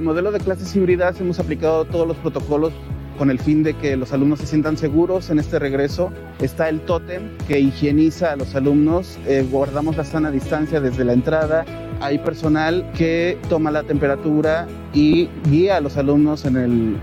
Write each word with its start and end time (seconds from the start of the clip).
El 0.00 0.06
modelo 0.06 0.32
de 0.32 0.40
clases 0.40 0.74
híbridas 0.74 1.20
hemos 1.20 1.38
aplicado 1.40 1.84
todos 1.84 2.08
los 2.08 2.16
protocolos 2.16 2.72
con 3.18 3.30
el 3.30 3.38
fin 3.38 3.62
de 3.62 3.74
que 3.74 3.98
los 3.98 4.14
alumnos 4.14 4.38
se 4.38 4.46
sientan 4.46 4.78
seguros 4.78 5.28
en 5.28 5.38
este 5.38 5.58
regreso. 5.58 6.10
Está 6.40 6.70
el 6.70 6.80
tótem 6.80 7.36
que 7.46 7.60
higieniza 7.60 8.32
a 8.32 8.36
los 8.36 8.54
alumnos, 8.54 9.18
eh, 9.26 9.46
guardamos 9.50 9.98
la 9.98 10.04
sana 10.04 10.30
distancia 10.30 10.80
desde 10.80 11.04
la 11.04 11.12
entrada, 11.12 11.66
hay 12.00 12.16
personal 12.16 12.90
que 12.96 13.36
toma 13.50 13.70
la 13.70 13.82
temperatura 13.82 14.66
y 14.94 15.28
guía 15.50 15.76
a 15.76 15.80
los 15.82 15.98
alumnos 15.98 16.46
en, 16.46 16.56
el, 16.56 16.96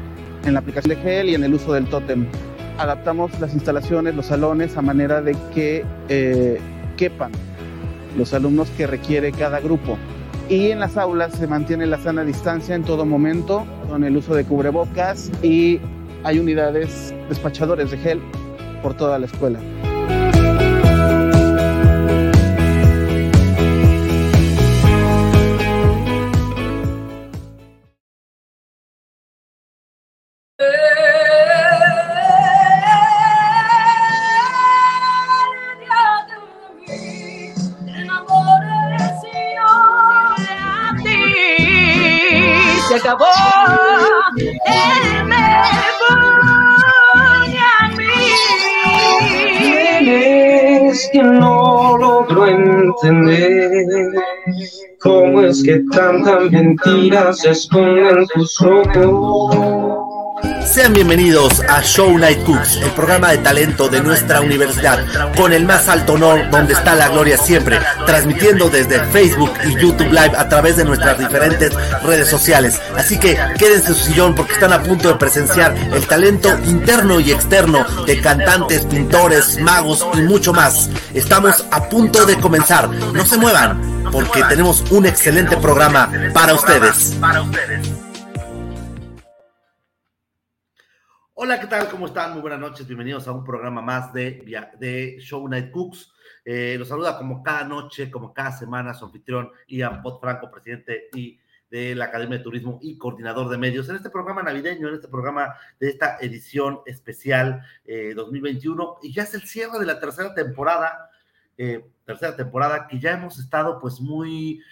en 0.43 0.53
la 0.55 0.59
aplicación 0.59 0.95
de 0.95 1.01
gel 1.03 1.29
y 1.29 1.35
en 1.35 1.43
el 1.43 1.53
uso 1.53 1.73
del 1.73 1.85
tótem. 1.85 2.25
Adaptamos 2.79 3.39
las 3.39 3.53
instalaciones, 3.53 4.15
los 4.15 4.25
salones 4.25 4.75
a 4.75 4.81
manera 4.81 5.21
de 5.21 5.37
que 5.53 5.85
eh, 6.09 6.59
quepan 6.97 7.29
los 8.17 8.33
alumnos 8.33 8.71
que 8.71 8.87
requiere 8.87 9.31
cada 9.33 9.59
grupo 9.59 9.99
y 10.49 10.71
en 10.71 10.79
las 10.79 10.97
aulas 10.97 11.33
se 11.33 11.47
mantiene 11.47 11.85
la 11.85 11.97
sana 11.97 12.23
distancia 12.23 12.75
en 12.75 12.83
todo 12.83 13.05
momento 13.05 13.65
con 13.89 14.03
el 14.03 14.15
uso 14.15 14.33
de 14.33 14.45
cubrebocas 14.45 15.29
y 15.43 15.79
hay 16.23 16.39
unidades 16.39 17.13
despachadores 17.29 17.91
de 17.91 17.97
gel 17.97 18.21
por 18.81 18.93
toda 18.95 19.19
la 19.19 19.25
escuela. 19.25 19.59
Cómo 54.99 55.41
es 55.41 55.63
que 55.63 55.83
tantas 55.91 56.51
mentiras 56.51 57.45
esconden 57.45 58.25
tus 58.33 58.61
ojos. 58.61 59.96
Sean 60.65 60.93
bienvenidos 60.93 61.61
a 61.67 61.81
Show 61.81 62.15
Night 62.17 62.43
Cooks, 62.43 62.75
el 62.77 62.91
programa 62.91 63.31
de 63.31 63.39
talento 63.39 63.89
de 63.89 64.01
nuestra 64.01 64.41
universidad, 64.41 64.99
con 65.35 65.51
el 65.51 65.65
más 65.65 65.87
alto 65.87 66.13
honor 66.13 66.49
donde 66.51 66.73
está 66.73 66.93
la 66.93 67.07
gloria 67.07 67.37
siempre, 67.37 67.79
transmitiendo 68.05 68.69
desde 68.69 68.99
Facebook 69.05 69.51
y 69.65 69.73
YouTube 69.81 70.11
Live 70.11 70.33
a 70.37 70.47
través 70.47 70.77
de 70.77 70.85
nuestras 70.85 71.17
diferentes 71.17 71.73
redes 72.03 72.29
sociales. 72.29 72.79
Así 72.95 73.17
que 73.17 73.37
quédense 73.57 73.89
en 73.89 73.95
su 73.95 74.03
sillón 74.03 74.35
porque 74.35 74.53
están 74.53 74.73
a 74.73 74.83
punto 74.83 75.07
de 75.07 75.15
presenciar 75.15 75.75
el 75.75 76.05
talento 76.05 76.49
interno 76.65 77.19
y 77.19 77.31
externo 77.31 77.83
de 78.05 78.21
cantantes, 78.21 78.85
pintores, 78.85 79.59
magos 79.59 80.05
y 80.13 80.21
mucho 80.21 80.53
más. 80.53 80.89
Estamos 81.13 81.65
a 81.71 81.89
punto 81.89 82.25
de 82.25 82.37
comenzar. 82.37 82.89
No 82.89 83.25
se 83.25 83.37
muevan 83.37 84.03
porque 84.11 84.43
tenemos 84.43 84.83
un 84.91 85.05
excelente 85.05 85.57
programa 85.57 86.11
para 86.33 86.53
ustedes. 86.53 87.15
Hola, 91.39 91.59
¿qué 91.59 91.67
tal? 91.67 91.87
¿Cómo 91.87 92.07
están? 92.07 92.31
Muy 92.31 92.41
buenas 92.41 92.59
noches. 92.59 92.87
Bienvenidos 92.87 93.27
a 93.27 93.31
un 93.31 93.43
programa 93.43 93.79
más 93.79 94.11
de, 94.11 94.43
de 94.79 95.17
Show 95.19 95.47
Night 95.47 95.69
Cooks. 95.69 96.11
Eh, 96.43 96.77
los 96.79 96.87
saluda 96.87 97.15
como 97.15 97.43
cada 97.43 97.63
noche, 97.63 98.09
como 98.09 98.33
cada 98.33 98.51
semana, 98.53 98.95
su 98.95 99.05
anfitrión 99.05 99.51
Ian 99.67 100.01
Pot 100.01 100.19
Franco, 100.19 100.49
presidente 100.49 101.09
y 101.13 101.39
de 101.69 101.93
la 101.93 102.05
Academia 102.05 102.39
de 102.39 102.43
Turismo 102.43 102.79
y 102.81 102.97
coordinador 102.97 103.49
de 103.49 103.59
medios 103.59 103.87
en 103.87 103.97
este 103.97 104.09
programa 104.09 104.41
navideño, 104.41 104.87
en 104.87 104.95
este 104.95 105.09
programa 105.09 105.53
de 105.79 105.89
esta 105.89 106.17
edición 106.21 106.79
especial 106.87 107.61
2021. 107.85 108.83
Eh, 108.83 109.07
y 109.07 109.13
ya 109.13 109.21
es 109.21 109.35
el 109.35 109.43
cierre 109.43 109.77
de 109.77 109.85
la 109.85 109.99
tercera 109.99 110.33
temporada, 110.33 111.11
eh, 111.55 111.85
tercera 112.03 112.35
temporada 112.35 112.87
que 112.87 112.99
ya 112.99 113.11
hemos 113.11 113.37
estado 113.37 113.79
pues 113.79 114.01
muy 114.01 114.63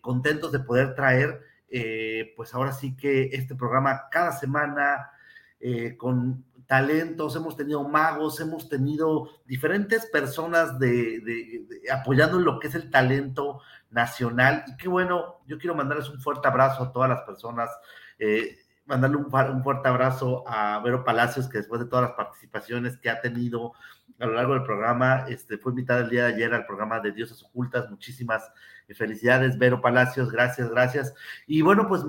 contentos 0.00 0.50
de 0.50 0.58
poder 0.58 0.96
traer, 0.96 1.40
pues 2.34 2.54
ahora 2.54 2.72
sí 2.72 2.96
que 2.96 3.30
este 3.32 3.54
programa 3.54 4.08
cada 4.10 4.32
semana 4.32 5.12
eh, 5.60 5.96
con 5.96 6.44
talentos, 6.66 7.34
hemos 7.34 7.56
tenido 7.56 7.82
magos, 7.82 8.40
hemos 8.40 8.68
tenido 8.68 9.28
diferentes 9.44 10.06
personas 10.06 10.78
de, 10.78 11.66
apoyando 11.92 12.38
lo 12.38 12.60
que 12.60 12.68
es 12.68 12.74
el 12.76 12.90
talento 12.90 13.60
nacional. 13.90 14.64
Y 14.68 14.76
qué 14.76 14.88
bueno, 14.88 15.40
yo 15.46 15.58
quiero 15.58 15.74
mandarles 15.74 16.08
un 16.08 16.20
fuerte 16.20 16.46
abrazo 16.46 16.84
a 16.84 16.92
todas 16.92 17.10
las 17.10 17.22
personas. 17.22 17.70
Eh, 18.20 18.56
mandarle 18.86 19.16
un, 19.16 19.24
un, 19.24 19.62
fuerte 19.64 19.88
abrazo 19.88 20.44
a 20.46 20.80
Vero 20.80 21.04
Palacios, 21.04 21.48
que 21.48 21.58
después 21.58 21.80
de 21.80 21.88
todas 21.88 22.04
las 22.04 22.16
participaciones 22.16 22.96
que 22.98 23.10
ha 23.10 23.20
tenido 23.20 23.72
a 24.20 24.26
lo 24.26 24.34
largo 24.34 24.54
del 24.54 24.64
programa, 24.64 25.24
este, 25.28 25.56
fue 25.56 25.72
invitada 25.72 26.00
el 26.00 26.10
día 26.10 26.26
de 26.26 26.34
ayer 26.34 26.52
al 26.52 26.66
programa 26.66 27.00
de 27.00 27.12
Diosas 27.12 27.42
Ocultas. 27.42 27.88
Muchísimas 27.90 28.52
felicidades, 28.94 29.58
Vero 29.58 29.80
Palacios, 29.80 30.30
gracias, 30.30 30.68
gracias. 30.70 31.14
Y 31.46 31.62
bueno, 31.62 31.86
pues 31.88 32.02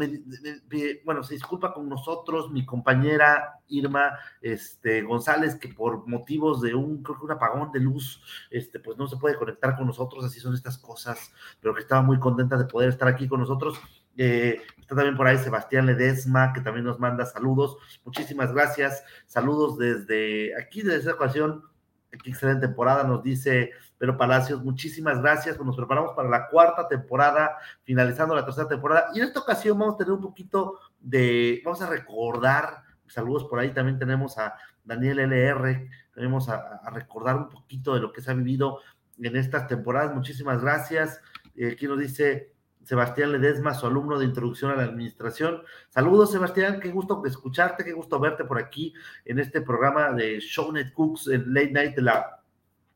bueno, 1.06 1.24
se 1.24 1.36
disculpa 1.36 1.74
con 1.74 1.88
nosotros 1.88 2.52
mi 2.52 2.66
compañera 2.66 3.60
Irma 3.68 4.18
este, 4.42 5.02
González, 5.04 5.56
que 5.56 5.70
por 5.70 6.08
motivos 6.08 6.62
de 6.62 6.76
un, 6.76 7.02
creo 7.02 7.18
que 7.18 7.26
un 7.26 7.32
apagón 7.32 7.72
de 7.72 7.80
luz, 7.80 8.22
este, 8.50 8.80
pues 8.80 8.98
no 8.98 9.08
se 9.08 9.18
puede 9.18 9.36
conectar 9.36 9.78
con 9.78 9.88
nosotros, 9.88 10.26
así 10.26 10.40
son 10.40 10.54
estas 10.54 10.78
cosas, 10.78 11.34
pero 11.62 11.74
que 11.74 11.82
estaba 11.82 12.02
muy 12.02 12.20
contenta 12.20 12.58
de 12.58 12.66
poder 12.66 12.90
estar 12.90 13.08
aquí 13.08 13.28
con 13.28 13.40
nosotros. 13.40 13.80
Eh, 14.18 14.62
está 14.80 14.96
también 14.96 15.16
por 15.16 15.28
ahí 15.28 15.38
Sebastián 15.38 15.86
Ledesma, 15.86 16.52
que 16.52 16.62
también 16.62 16.86
nos 16.86 17.00
manda 17.00 17.26
saludos. 17.26 17.78
Muchísimas 18.04 18.52
gracias. 18.54 19.04
Saludos 19.26 19.78
desde 19.78 20.60
aquí, 20.60 20.82
desde 20.82 20.98
esta 20.98 21.14
ocasión. 21.14 21.71
Qué 22.12 22.30
excelente 22.30 22.68
temporada, 22.68 23.04
nos 23.04 23.24
dice 23.24 23.72
pero 24.02 24.18
Palacios, 24.18 24.64
muchísimas 24.64 25.22
gracias. 25.22 25.58
Pues 25.58 25.68
nos 25.68 25.76
preparamos 25.76 26.14
para 26.16 26.28
la 26.28 26.48
cuarta 26.48 26.88
temporada, 26.88 27.60
finalizando 27.84 28.34
la 28.34 28.44
tercera 28.44 28.68
temporada. 28.68 29.12
Y 29.14 29.20
en 29.20 29.26
esta 29.26 29.42
ocasión 29.42 29.78
vamos 29.78 29.94
a 29.94 29.98
tener 30.00 30.12
un 30.12 30.22
poquito 30.22 30.80
de, 31.00 31.62
vamos 31.64 31.84
a 31.84 31.88
recordar, 31.88 32.82
saludos 33.06 33.46
por 33.46 33.60
ahí, 33.60 33.70
también 33.76 34.00
tenemos 34.00 34.40
a 34.40 34.56
Daniel 34.84 35.20
LR, 35.20 35.88
tenemos 36.16 36.50
a, 36.50 36.82
recordar 36.90 37.36
un 37.36 37.50
poquito 37.50 37.94
de 37.94 38.00
lo 38.00 38.12
que 38.12 38.22
se 38.22 38.32
ha 38.32 38.34
vivido 38.34 38.80
en 39.20 39.36
estas 39.36 39.68
temporadas. 39.68 40.16
Muchísimas 40.16 40.60
gracias. 40.64 41.22
Eh, 41.56 41.74
aquí 41.74 41.86
nos 41.86 42.00
dice 42.00 42.51
Sebastián 42.84 43.31
Ledesma, 43.31 43.74
su 43.74 43.86
alumno 43.86 44.19
de 44.19 44.25
introducción 44.25 44.72
a 44.72 44.75
la 44.75 44.84
administración. 44.84 45.62
Saludos, 45.90 46.31
Sebastián, 46.31 46.80
qué 46.80 46.90
gusto 46.90 47.22
escucharte, 47.25 47.84
qué 47.84 47.94
gusto 47.94 48.19
verte 48.19 48.44
por 48.46 48.59
aquí 48.59 48.94
en 49.25 49.40
este 49.40 49.62
programa 49.62 50.12
de 50.12 50.40
Shownet 50.40 50.94
Cooks, 50.94 51.28
en 51.28 51.53
Late 51.53 51.72
Night 51.72 51.96
de 51.96 52.02
la 52.02 52.41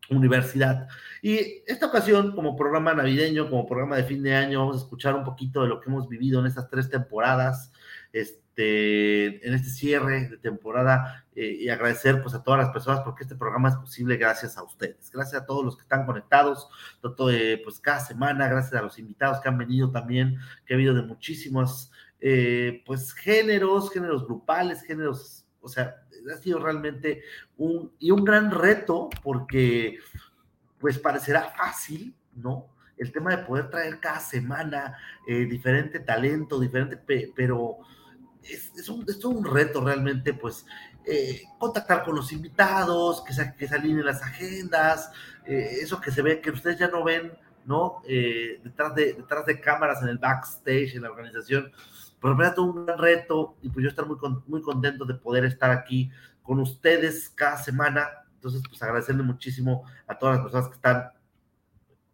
universidad. 0.09 0.87
Y 1.21 1.63
esta 1.65 1.87
ocasión, 1.87 2.35
como 2.35 2.55
programa 2.55 2.93
navideño, 2.93 3.49
como 3.49 3.65
programa 3.65 3.97
de 3.97 4.03
fin 4.03 4.21
de 4.21 4.35
año, 4.35 4.59
vamos 4.59 4.77
a 4.77 4.79
escuchar 4.79 5.15
un 5.15 5.23
poquito 5.23 5.63
de 5.63 5.69
lo 5.69 5.81
que 5.81 5.89
hemos 5.89 6.07
vivido 6.07 6.39
en 6.39 6.47
estas 6.47 6.69
tres 6.69 6.89
temporadas, 6.89 7.71
este, 8.13 8.44
en 8.63 9.53
este 9.53 9.69
cierre 9.69 10.29
de 10.29 10.37
temporada 10.37 11.25
eh, 11.35 11.57
y 11.59 11.69
agradecer 11.69 12.21
pues 12.21 12.33
a 12.33 12.43
todas 12.43 12.59
las 12.59 12.69
personas 12.69 13.01
porque 13.01 13.23
este 13.23 13.35
programa 13.35 13.69
es 13.69 13.75
posible 13.75 14.17
gracias 14.17 14.57
a 14.57 14.63
ustedes, 14.63 15.11
gracias 15.11 15.41
a 15.41 15.45
todos 15.45 15.65
los 15.65 15.75
que 15.75 15.81
están 15.81 16.05
conectados, 16.05 16.69
todo, 17.01 17.31
eh, 17.31 17.59
pues 17.63 17.79
cada 17.79 17.99
semana, 17.99 18.47
gracias 18.47 18.73
a 18.79 18.83
los 18.83 18.97
invitados 18.97 19.41
que 19.41 19.49
han 19.49 19.57
venido 19.57 19.91
también, 19.91 20.37
que 20.65 20.73
ha 20.73 20.77
habido 20.77 20.93
de 20.93 21.01
muchísimos 21.01 21.91
eh, 22.21 22.81
pues 22.85 23.13
géneros, 23.13 23.91
géneros 23.91 24.25
grupales, 24.25 24.81
géneros, 24.83 25.45
o 25.61 25.67
sea, 25.67 25.95
ha 26.33 26.37
sido 26.37 26.59
realmente 26.59 27.21
un, 27.57 27.91
y 27.99 28.11
un 28.11 28.23
gran 28.23 28.51
reto 28.51 29.09
porque 29.21 29.99
pues 30.79 30.99
parecerá 30.99 31.51
fácil, 31.55 32.15
¿no? 32.33 32.69
El 32.97 33.11
tema 33.11 33.35
de 33.35 33.43
poder 33.43 33.69
traer 33.69 33.99
cada 33.99 34.19
semana 34.19 34.97
eh, 35.27 35.45
diferente 35.45 35.99
talento, 35.99 36.59
diferente, 36.59 36.97
pero 37.35 37.79
es, 38.49 38.71
es, 38.77 38.89
un, 38.89 39.05
es, 39.07 39.23
un, 39.25 39.43
reto 39.43 39.83
realmente, 39.83 40.33
pues, 40.33 40.65
eh, 41.05 41.43
contactar 41.57 42.03
con 42.03 42.15
los 42.15 42.31
invitados, 42.31 43.23
que 43.23 43.33
se, 43.33 43.55
que 43.55 43.67
se 43.67 43.75
alineen 43.75 44.05
las 44.05 44.21
agendas, 44.21 45.11
eh, 45.45 45.77
eso 45.81 45.99
que 46.01 46.11
se 46.11 46.21
ve, 46.21 46.41
que 46.41 46.51
ustedes 46.51 46.79
ya 46.79 46.87
no 46.87 47.03
ven, 47.03 47.33
¿no? 47.65 48.01
detrás, 48.05 48.93
de, 48.93 49.13
detrás 49.13 49.45
de 49.45 49.59
cámaras 49.59 50.01
en 50.03 50.09
el 50.09 50.19
backstage, 50.19 50.95
en 50.95 51.01
la 51.01 51.09
organización, 51.09 51.71
pero 52.21 52.35
me 52.35 52.49
todo 52.51 52.65
un 52.65 52.85
gran 52.85 52.97
reto 52.97 53.55
y 53.61 53.69
pues 53.69 53.83
yo 53.83 53.89
estar 53.89 54.05
muy, 54.05 54.17
muy 54.47 54.61
contento 54.61 55.05
de 55.05 55.13
poder 55.15 55.45
estar 55.45 55.69
aquí 55.69 56.11
con 56.41 56.59
ustedes 56.59 57.29
cada 57.29 57.57
semana. 57.57 58.07
Entonces, 58.35 58.61
pues 58.67 58.81
agradecerle 58.81 59.23
muchísimo 59.23 59.83
a 60.07 60.17
todas 60.17 60.35
las 60.35 60.43
personas 60.43 60.67
que 60.69 60.75
están, 60.75 61.11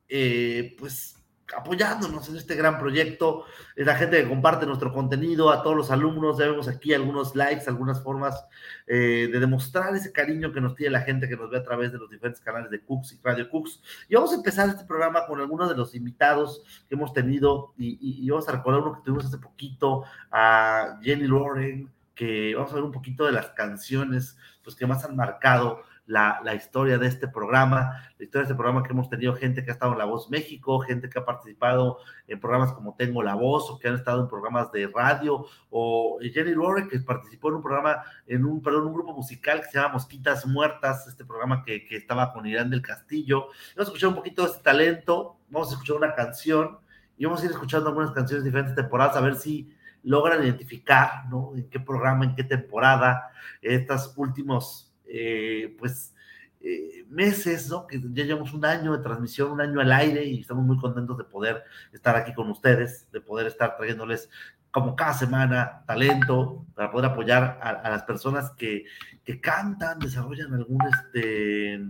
eh, 0.09 0.75
pues, 0.79 1.15
apoyándonos 1.55 2.29
en 2.29 2.37
este 2.37 2.55
gran 2.55 2.79
proyecto, 2.79 3.45
es 3.75 3.85
la 3.85 3.95
gente 3.95 4.21
que 4.21 4.29
comparte 4.29 4.65
nuestro 4.65 4.93
contenido, 4.93 5.51
a 5.51 5.63
todos 5.63 5.75
los 5.75 5.91
alumnos, 5.91 6.37
ya 6.37 6.45
vemos 6.45 6.67
aquí 6.67 6.93
algunos 6.93 7.35
likes, 7.35 7.65
algunas 7.67 8.01
formas 8.01 8.45
eh, 8.87 9.29
de 9.31 9.39
demostrar 9.39 9.95
ese 9.95 10.11
cariño 10.11 10.51
que 10.51 10.61
nos 10.61 10.75
tiene 10.75 10.91
la 10.91 11.01
gente 11.01 11.27
que 11.27 11.35
nos 11.35 11.49
ve 11.49 11.57
a 11.57 11.63
través 11.63 11.91
de 11.91 11.97
los 11.97 12.09
diferentes 12.09 12.41
canales 12.41 12.69
de 12.71 12.81
Cooks 12.81 13.13
y 13.13 13.19
Radio 13.23 13.49
Cooks. 13.49 13.81
Y 14.09 14.15
vamos 14.15 14.31
a 14.31 14.35
empezar 14.35 14.69
este 14.69 14.85
programa 14.85 15.25
con 15.25 15.39
algunos 15.39 15.69
de 15.69 15.75
los 15.75 15.95
invitados 15.95 16.63
que 16.87 16.95
hemos 16.95 17.13
tenido 17.13 17.73
y, 17.77 18.29
vamos 18.29 18.47
a 18.47 18.53
recordar 18.53 18.81
uno 18.81 18.93
que 18.93 19.01
tuvimos 19.03 19.25
hace 19.25 19.37
poquito, 19.37 20.03
a 20.31 20.99
Jenny 21.01 21.27
Lauren, 21.27 21.91
que 22.15 22.53
vamos 22.55 22.71
a 22.71 22.75
ver 22.75 22.83
un 22.83 22.91
poquito 22.91 23.25
de 23.25 23.31
las 23.31 23.47
canciones 23.47 24.37
pues, 24.63 24.75
que 24.75 24.85
más 24.85 25.03
han 25.03 25.15
marcado 25.15 25.81
la, 26.05 26.55
historia 26.55 26.97
de 26.97 27.07
este 27.07 27.27
programa, 27.27 28.01
la 28.17 28.23
historia 28.23 28.41
de 28.41 28.51
este 28.51 28.55
programa 28.55 28.83
que 28.83 28.91
hemos 28.91 29.09
tenido 29.09 29.33
gente 29.35 29.63
que 29.63 29.71
ha 29.71 29.73
estado 29.73 29.93
en 29.93 29.99
La 29.99 30.05
Voz 30.05 30.29
México, 30.29 30.79
gente 30.79 31.09
que 31.09 31.19
ha 31.19 31.25
participado 31.25 31.99
en 32.27 32.39
programas 32.39 32.73
como 32.73 32.95
Tengo 32.95 33.23
la 33.23 33.35
Voz 33.35 33.69
o 33.69 33.79
que 33.79 33.87
han 33.87 33.95
estado 33.95 34.21
en 34.21 34.27
programas 34.27 34.71
de 34.71 34.87
radio, 34.87 35.45
o 35.69 36.19
Jenny 36.21 36.51
Lore 36.51 36.87
que 36.87 36.99
participó 36.99 37.49
en 37.49 37.55
un 37.55 37.61
programa, 37.61 38.03
en 38.27 38.45
un, 38.45 38.61
un 38.65 38.93
grupo 38.93 39.13
musical 39.13 39.61
que 39.61 39.67
se 39.67 39.77
llama 39.77 39.93
Mosquitas 39.93 40.45
Muertas, 40.45 41.07
este 41.07 41.23
programa 41.23 41.63
que, 41.63 41.85
que 41.85 41.97
estaba 41.97 42.33
con 42.33 42.45
Irán 42.45 42.69
del 42.69 42.81
Castillo. 42.81 43.47
Vamos 43.75 43.77
a 43.77 43.83
escuchar 43.83 44.09
un 44.09 44.15
poquito 44.15 44.43
de 44.43 44.49
este 44.49 44.63
talento, 44.63 45.37
vamos 45.49 45.69
a 45.69 45.73
escuchar 45.73 45.97
una 45.97 46.13
canción 46.13 46.79
y 47.17 47.25
vamos 47.25 47.41
a 47.41 47.45
ir 47.45 47.51
escuchando 47.51 47.89
algunas 47.89 48.11
canciones 48.11 48.43
de 48.43 48.49
diferentes 48.49 48.75
temporadas 48.75 49.15
a 49.15 49.21
ver 49.21 49.35
si 49.35 49.71
logran 50.03 50.43
identificar, 50.43 51.25
¿no? 51.29 51.51
En 51.55 51.69
qué 51.69 51.79
programa, 51.79 52.25
en 52.25 52.35
qué 52.35 52.43
temporada, 52.43 53.29
estos 53.61 54.13
últimos 54.17 54.90
eh, 55.13 55.75
pues, 55.77 56.15
eh, 56.61 57.05
meses, 57.09 57.69
¿no? 57.69 57.85
Que 57.87 57.99
ya 58.13 58.23
llevamos 58.23 58.53
un 58.53 58.65
año 58.65 58.95
de 58.95 59.03
transmisión, 59.03 59.51
un 59.51 59.61
año 59.61 59.81
al 59.81 59.91
aire 59.91 60.23
y 60.23 60.39
estamos 60.39 60.63
muy 60.63 60.77
contentos 60.77 61.17
de 61.17 61.23
poder 61.23 61.63
estar 61.91 62.15
aquí 62.15 62.33
con 62.33 62.49
ustedes, 62.49 63.11
de 63.11 63.19
poder 63.19 63.47
estar 63.47 63.75
trayéndoles 63.77 64.29
como 64.71 64.95
cada 64.95 65.13
semana 65.13 65.83
talento 65.85 66.65
para 66.75 66.91
poder 66.91 67.11
apoyar 67.11 67.59
a, 67.61 67.89
las 67.89 68.03
personas 68.03 68.51
que, 68.51 68.85
que, 69.25 69.41
cantan, 69.41 69.99
desarrollan 69.99 70.53
algún, 70.53 70.79
este, 70.87 71.81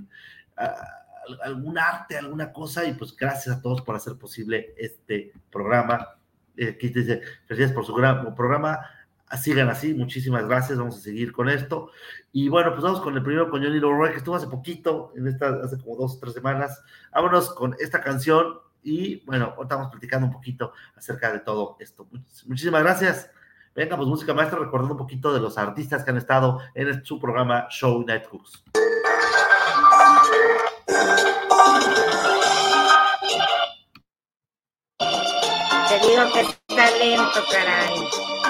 algún 1.44 1.78
arte, 1.78 2.18
alguna 2.18 2.52
cosa 2.52 2.86
y 2.86 2.94
pues 2.94 3.16
gracias 3.16 3.58
a 3.58 3.62
todos 3.62 3.82
por 3.82 3.96
hacer 3.96 4.18
posible 4.18 4.74
este 4.78 5.32
programa. 5.52 6.16
Eh, 6.58 6.78
dice, 6.82 7.22
gracias 7.48 7.72
por 7.72 7.86
su 7.86 7.94
programa 7.94 8.90
sigan 9.38 9.70
así, 9.70 9.94
muchísimas 9.94 10.46
gracias, 10.48 10.78
vamos 10.78 10.98
a 10.98 11.02
seguir 11.02 11.32
con 11.32 11.50
esto. 11.50 11.92
Y 12.32 12.50
bueno, 12.50 12.72
pues 12.72 12.84
vamos 12.84 13.02
con 13.02 13.16
el 13.16 13.24
primero 13.24 13.50
con 13.50 13.62
Johnny 13.62 13.76
Leroy, 13.80 14.12
que 14.12 14.18
estuvo 14.18 14.36
hace 14.36 14.48
poquito, 14.48 15.14
en 15.16 15.28
esta, 15.28 15.50
hace 15.64 15.78
como 15.78 15.96
dos 15.96 16.16
o 16.16 16.20
tres 16.20 16.34
semanas. 16.34 16.84
Vámonos 17.14 17.54
con 17.54 17.76
esta 17.80 18.02
canción 18.02 18.60
y 18.84 19.24
bueno, 19.26 19.54
ahorita 19.58 19.76
vamos 19.76 19.92
platicando 19.92 20.28
un 20.28 20.34
poquito 20.34 20.74
acerca 20.96 21.32
de 21.32 21.40
todo 21.40 21.78
esto. 21.80 22.08
Muchísimas 22.46 22.84
gracias. 22.84 23.30
Venga, 23.74 23.96
pues 23.96 24.08
música 24.08 24.34
maestra, 24.34 24.60
recordando 24.60 24.96
un 24.96 24.98
poquito 24.98 25.34
de 25.34 25.40
los 25.40 25.58
artistas 25.58 26.04
que 26.04 26.12
han 26.12 26.18
estado 26.18 26.60
en 26.74 27.06
su 27.06 27.20
programa 27.20 27.68
Show 27.70 28.04
Night 28.06 28.28
Cooks. 28.28 28.64
Te 35.88 36.08
digo 36.08 36.24
que 36.34 36.76
talento, 36.76 37.40
caray. 37.52 38.41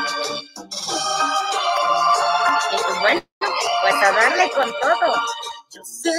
Bueno, 3.01 3.21
pues 3.39 3.95
a 3.95 4.11
darle 4.11 4.49
con 4.51 4.71
todo. 4.79 5.15
Yo 5.73 5.81
sé 5.83 6.11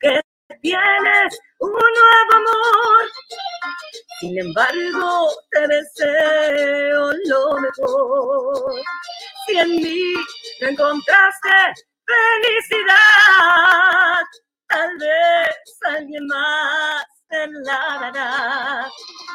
que 0.00 0.20
tienes 0.62 1.38
un 1.58 1.70
nuevo 1.70 2.34
amor, 2.34 3.10
sin 4.20 4.38
embargo 4.38 5.30
te 5.50 5.68
deseo 5.68 7.12
lo 7.26 7.56
mejor. 7.60 8.74
Si 9.46 9.58
en 9.58 9.70
mí 9.76 10.14
encontraste 10.60 11.50
felicidad, 12.06 12.94
tal 14.68 14.98
vez 14.98 15.78
alguien 15.86 16.26
más 16.26 17.04
te 17.28 17.46
la 17.64 17.98
dará, 18.12 18.88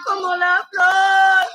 como 0.06 0.36
la 0.36 0.68
flor 0.72 1.48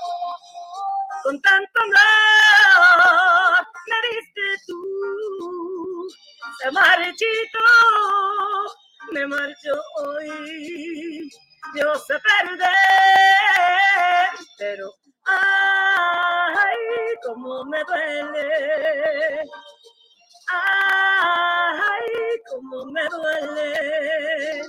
con 1.22 1.40
tanto 1.40 1.80
amor 1.80 3.73
diste 4.10 4.64
tú. 4.66 6.08
Se 6.60 6.70
marchito, 6.70 7.58
me 9.12 9.26
marcho 9.26 9.72
hoy. 9.98 11.30
Yo 11.74 11.94
sé 11.96 12.14
perder, 12.20 12.68
pero 14.58 14.92
ay, 15.26 16.76
cómo 17.24 17.64
me 17.64 17.82
duele. 17.84 19.42
Ay, 20.48 22.06
cómo 22.50 22.84
me 22.86 23.04
duele. 23.08 24.62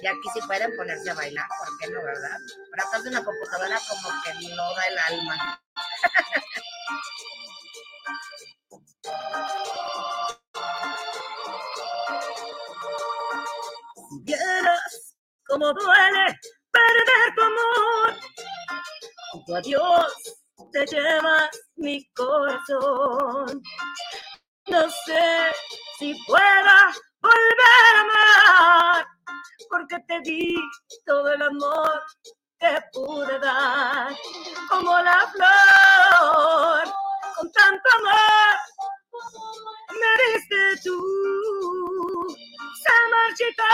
Y 0.00 0.06
aquí 0.06 0.28
si 0.32 0.40
pueden 0.46 0.74
ponerse 0.76 1.10
a 1.10 1.14
bailar, 1.14 1.46
¿por 1.58 1.78
qué 1.78 1.88
no, 1.92 2.02
verdad? 2.02 2.38
Pero 2.70 2.86
atrás 2.86 3.02
de 3.02 3.10
una 3.10 3.24
computadora 3.24 3.78
como 3.88 4.22
que 4.22 4.32
no 4.54 4.74
da 4.74 4.82
el 4.90 4.98
alma. 4.98 5.62
si 14.08 14.20
vieras 14.24 15.16
cómo 15.46 15.72
duele 15.72 16.34
perder 16.70 17.34
tu 17.36 17.42
amor, 17.42 18.14
adiós 19.58 20.12
te 20.72 20.86
llevas 20.86 21.50
mi 21.76 22.04
corazón. 22.14 23.62
No 24.68 24.90
sé 24.90 25.52
si 25.98 26.14
pueda 26.26 26.92
volver 27.20 27.96
a 27.96 28.00
amar, 28.00 29.06
porque 29.70 29.98
te 30.08 30.20
di 30.20 30.56
todo 31.06 31.32
el 31.32 31.42
amor 31.42 32.02
que 32.58 32.80
pude 32.92 33.38
dar, 33.38 34.14
como 34.68 34.98
la 34.98 35.26
flor, 35.32 36.84
con 37.36 37.52
tanto 37.52 37.88
amor, 37.98 38.56
me 40.00 40.10
diste 40.24 40.80
tú, 40.84 40.98
se 42.82 42.96
marchita, 43.10 43.72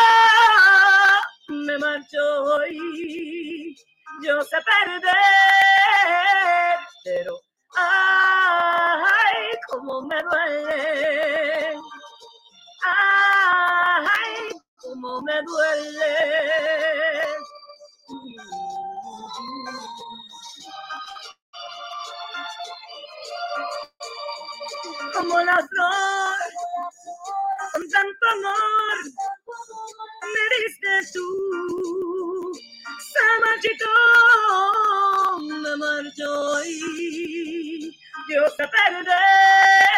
me 1.49 1.79
marchó 1.79 2.45
hoy, 2.45 3.75
yo 4.23 4.43
sé 4.43 4.57
perder, 4.63 5.13
pero 7.05 7.35
ay, 7.77 9.59
como 9.69 10.03
me 10.03 10.23
duele 10.23 11.79
ay, 12.85 14.51
cómo 14.77 15.23
me 15.23 15.43
duele. 15.43 17.27
Como 25.15 25.41
la 25.41 25.57
flor, 25.57 26.39
con 27.73 27.89
tanto 27.91 28.29
amor, 28.33 28.99
me 30.23 30.45
diste 30.59 31.13
tú. 31.15 32.53
Se 33.13 33.25
marchitó, 33.45 35.39
me 35.41 35.77
marchó 35.77 36.65
y 36.67 37.91
Dios 38.29 38.57
te 38.57 38.69
perder, 38.69 39.94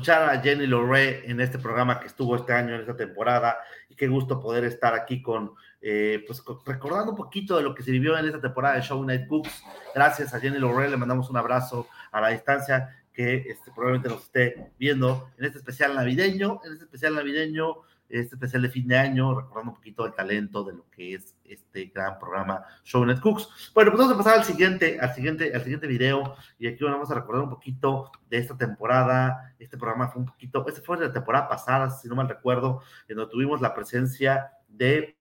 escuchar 0.00 0.30
a 0.30 0.40
Jenny 0.40 0.66
Lorre 0.66 1.30
en 1.30 1.42
este 1.42 1.58
programa 1.58 2.00
que 2.00 2.06
estuvo 2.06 2.34
este 2.34 2.54
año, 2.54 2.74
en 2.74 2.80
esta 2.80 2.96
temporada, 2.96 3.58
y 3.86 3.94
qué 3.94 4.08
gusto 4.08 4.40
poder 4.40 4.64
estar 4.64 4.94
aquí 4.94 5.20
con, 5.20 5.52
eh, 5.82 6.24
pues 6.26 6.42
recordando 6.64 7.10
un 7.10 7.18
poquito 7.18 7.54
de 7.58 7.62
lo 7.62 7.74
que 7.74 7.82
se 7.82 7.90
vivió 7.90 8.16
en 8.16 8.24
esta 8.24 8.40
temporada 8.40 8.76
de 8.76 8.80
Show 8.80 9.04
Night 9.04 9.26
Cooks. 9.26 9.62
Gracias 9.94 10.32
a 10.32 10.40
Jenny 10.40 10.56
Lorre, 10.58 10.88
le 10.88 10.96
mandamos 10.96 11.28
un 11.28 11.36
abrazo 11.36 11.86
a 12.12 12.22
la 12.22 12.28
distancia 12.28 12.98
que 13.12 13.44
este, 13.46 13.72
probablemente 13.72 14.08
nos 14.08 14.22
esté 14.22 14.72
viendo 14.78 15.28
en 15.36 15.44
este 15.44 15.58
especial 15.58 15.94
navideño, 15.94 16.62
en 16.64 16.72
este 16.72 16.84
especial 16.84 17.14
navideño 17.14 17.82
este 18.10 18.34
especial 18.34 18.62
de 18.62 18.68
fin 18.68 18.88
de 18.88 18.98
año, 18.98 19.34
recordando 19.34 19.70
un 19.70 19.76
poquito 19.76 20.04
el 20.04 20.12
talento 20.12 20.64
de 20.64 20.72
lo 20.72 20.90
que 20.90 21.14
es 21.14 21.36
este 21.44 21.86
gran 21.86 22.18
programa 22.18 22.64
Shownet 22.84 23.20
Cooks. 23.20 23.72
Bueno, 23.74 23.92
pues 23.92 24.00
vamos 24.00 24.14
a 24.14 24.18
pasar 24.18 24.38
al 24.38 24.44
siguiente, 24.44 24.98
al 25.00 25.14
siguiente, 25.14 25.54
al 25.54 25.62
siguiente 25.62 25.86
video, 25.86 26.36
y 26.58 26.66
aquí 26.66 26.82
vamos 26.84 27.10
a 27.10 27.14
recordar 27.14 27.44
un 27.44 27.50
poquito 27.50 28.10
de 28.28 28.38
esta 28.38 28.56
temporada. 28.56 29.54
Este 29.58 29.78
programa 29.78 30.08
fue 30.08 30.20
un 30.20 30.26
poquito, 30.26 30.66
este 30.66 30.80
fue 30.80 30.98
la 30.98 31.12
temporada 31.12 31.48
pasada, 31.48 31.90
si 31.90 32.08
no 32.08 32.16
mal 32.16 32.28
recuerdo, 32.28 32.82
en 33.08 33.16
donde 33.16 33.30
tuvimos 33.30 33.60
la 33.60 33.74
presencia 33.74 34.52
de 34.68 35.16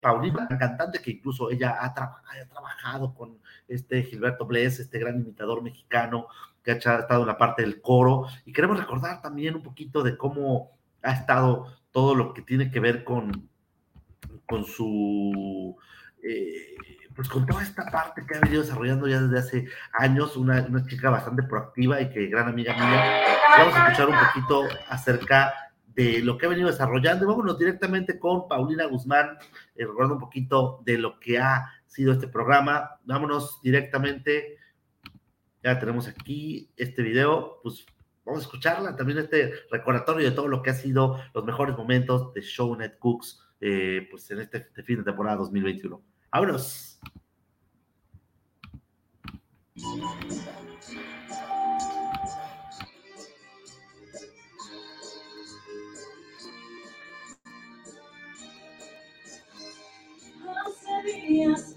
Paulina, 0.00 0.48
cantante 0.58 1.00
que 1.02 1.10
incluso 1.10 1.50
ella 1.50 1.76
ha, 1.78 1.86
ha, 1.86 2.48
trabajado 2.48 3.14
con 3.14 3.38
este 3.68 4.02
Gilberto 4.02 4.46
Bless, 4.46 4.80
este 4.80 4.98
gran 4.98 5.20
imitador 5.20 5.62
mexicano 5.62 6.26
que 6.62 6.72
ha 6.72 6.74
estado 6.74 7.22
en 7.22 7.26
la 7.26 7.38
parte 7.38 7.62
del 7.62 7.80
coro. 7.80 8.26
Y 8.44 8.52
queremos 8.52 8.78
recordar 8.78 9.22
también 9.22 9.54
un 9.54 9.62
poquito 9.62 10.02
de 10.02 10.16
cómo 10.16 10.78
ha 11.02 11.12
estado 11.12 11.66
todo 11.90 12.14
lo 12.14 12.34
que 12.34 12.42
tiene 12.42 12.70
que 12.70 12.80
ver 12.80 13.04
con, 13.04 13.48
con 14.46 14.64
su... 14.64 15.76
Eh, 16.22 16.76
pues 17.14 17.28
con 17.28 17.44
toda 17.44 17.62
esta 17.62 17.84
parte 17.90 18.24
que 18.26 18.36
ha 18.36 18.40
venido 18.40 18.62
desarrollando 18.62 19.06
ya 19.06 19.20
desde 19.20 19.38
hace 19.38 19.68
años, 19.92 20.36
una, 20.36 20.62
una 20.62 20.86
chica 20.86 21.10
bastante 21.10 21.42
proactiva 21.42 22.00
y 22.00 22.08
que 22.08 22.28
gran 22.28 22.48
amiga 22.48 22.72
mía. 22.72 23.22
Vamos 23.58 23.74
a 23.74 23.88
escuchar 23.88 24.08
un 24.08 24.14
poquito 24.26 24.62
acerca 24.88 25.52
de 25.94 26.20
lo 26.22 26.38
que 26.38 26.46
ha 26.46 26.48
venido 26.48 26.70
desarrollando. 26.70 27.24
Y 27.24 27.28
vámonos 27.28 27.58
directamente 27.58 28.18
con 28.18 28.48
Paulina 28.48 28.86
Guzmán, 28.86 29.38
eh, 29.74 29.84
recordando 29.84 30.14
un 30.14 30.20
poquito 30.20 30.80
de 30.84 30.98
lo 30.98 31.18
que 31.18 31.38
ha 31.38 31.66
sido 31.86 32.12
este 32.12 32.28
programa. 32.28 32.98
Vámonos 33.04 33.60
directamente, 33.62 34.58
ya 35.62 35.78
tenemos 35.78 36.08
aquí 36.08 36.70
este 36.76 37.02
video, 37.02 37.60
pues 37.62 37.84
vamos 38.24 38.40
a 38.40 38.44
escucharla, 38.44 38.96
también 38.96 39.18
este 39.18 39.52
recordatorio 39.70 40.30
de 40.30 40.34
todo 40.34 40.48
lo 40.48 40.62
que 40.62 40.70
ha 40.70 40.74
sido 40.74 41.20
los 41.34 41.44
mejores 41.44 41.76
momentos 41.76 42.32
de 42.32 42.40
Shownet 42.40 42.98
Cooks, 42.98 43.40
eh, 43.60 44.06
pues 44.10 44.30
en 44.30 44.40
este, 44.40 44.58
este 44.58 44.82
fin 44.82 44.98
de 44.98 45.04
temporada 45.04 45.36
2021. 45.36 46.02
¡Vámonos! 46.32 46.98
días 61.02 61.74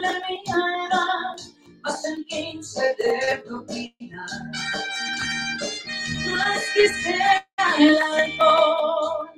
de 0.00 0.20
mi 0.28 0.42
alma 0.52 1.36
hacen 1.84 2.24
quince 2.24 2.96
de 2.98 3.38
propina. 3.46 4.26
Es 6.06 6.64
que 6.74 6.88
sea 6.88 7.46
el 7.78 7.98
alcohol 7.98 9.30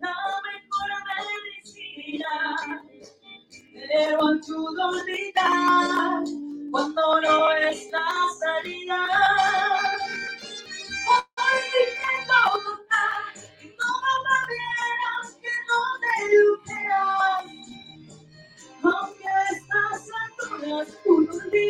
la 0.00 0.16
mejor 0.46 0.90
medicina 1.08 2.84
pero 3.72 4.18
ayuda 4.28 4.84
a 4.84 4.88
olvidar 4.88 6.24
cuando 6.70 7.20
no 7.20 7.52
está 7.52 8.04
salida 8.40 9.06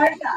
Venga, 0.00 0.32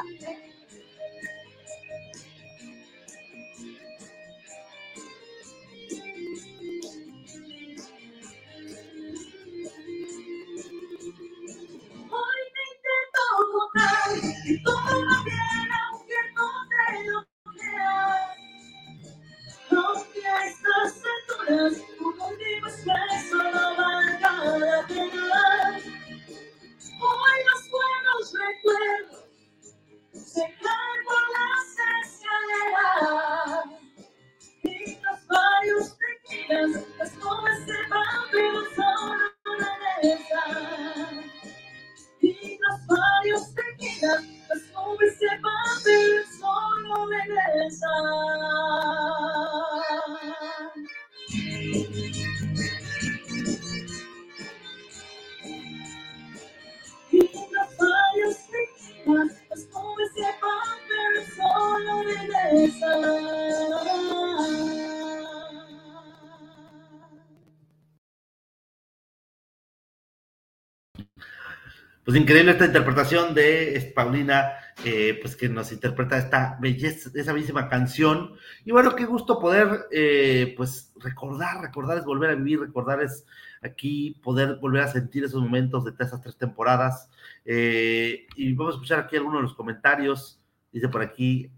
Pues 72.08 72.16
increíble 72.16 72.54
esta 72.54 72.66
interpretación 72.66 73.34
de 73.34 73.92
Paulina, 73.94 74.54
eh, 74.86 75.20
pues 75.22 75.36
que 75.36 75.50
nos 75.50 75.74
interpreta 75.74 76.18
esta 76.18 76.58
belleza, 76.62 77.10
esa 77.14 77.34
bellísima 77.34 77.68
canción. 77.68 78.32
Y 78.64 78.72
bueno, 78.72 78.96
qué 78.96 79.04
gusto 79.04 79.42
poder, 79.42 79.88
eh, 79.92 80.54
pues 80.56 80.94
recordar, 81.02 81.60
recordar 81.62 81.98
es 81.98 82.06
volver 82.06 82.30
a 82.30 82.36
vivir, 82.36 82.62
recordar 82.62 83.04
es 83.04 83.26
aquí 83.62 84.22
poder 84.24 84.56
volver 84.62 84.84
a 84.84 84.88
sentir 84.88 85.26
esos 85.26 85.42
momentos 85.42 85.84
de 85.84 85.92
esas 86.00 86.22
tres 86.22 86.38
temporadas. 86.38 87.10
Eh, 87.44 88.26
y 88.38 88.54
vamos 88.54 88.76
a 88.76 88.78
escuchar 88.78 89.00
aquí 89.00 89.18
algunos 89.18 89.40
de 89.40 89.44
los 89.44 89.54
comentarios. 89.54 90.40
Dice 90.72 90.88
por 90.88 91.02
aquí 91.02 91.52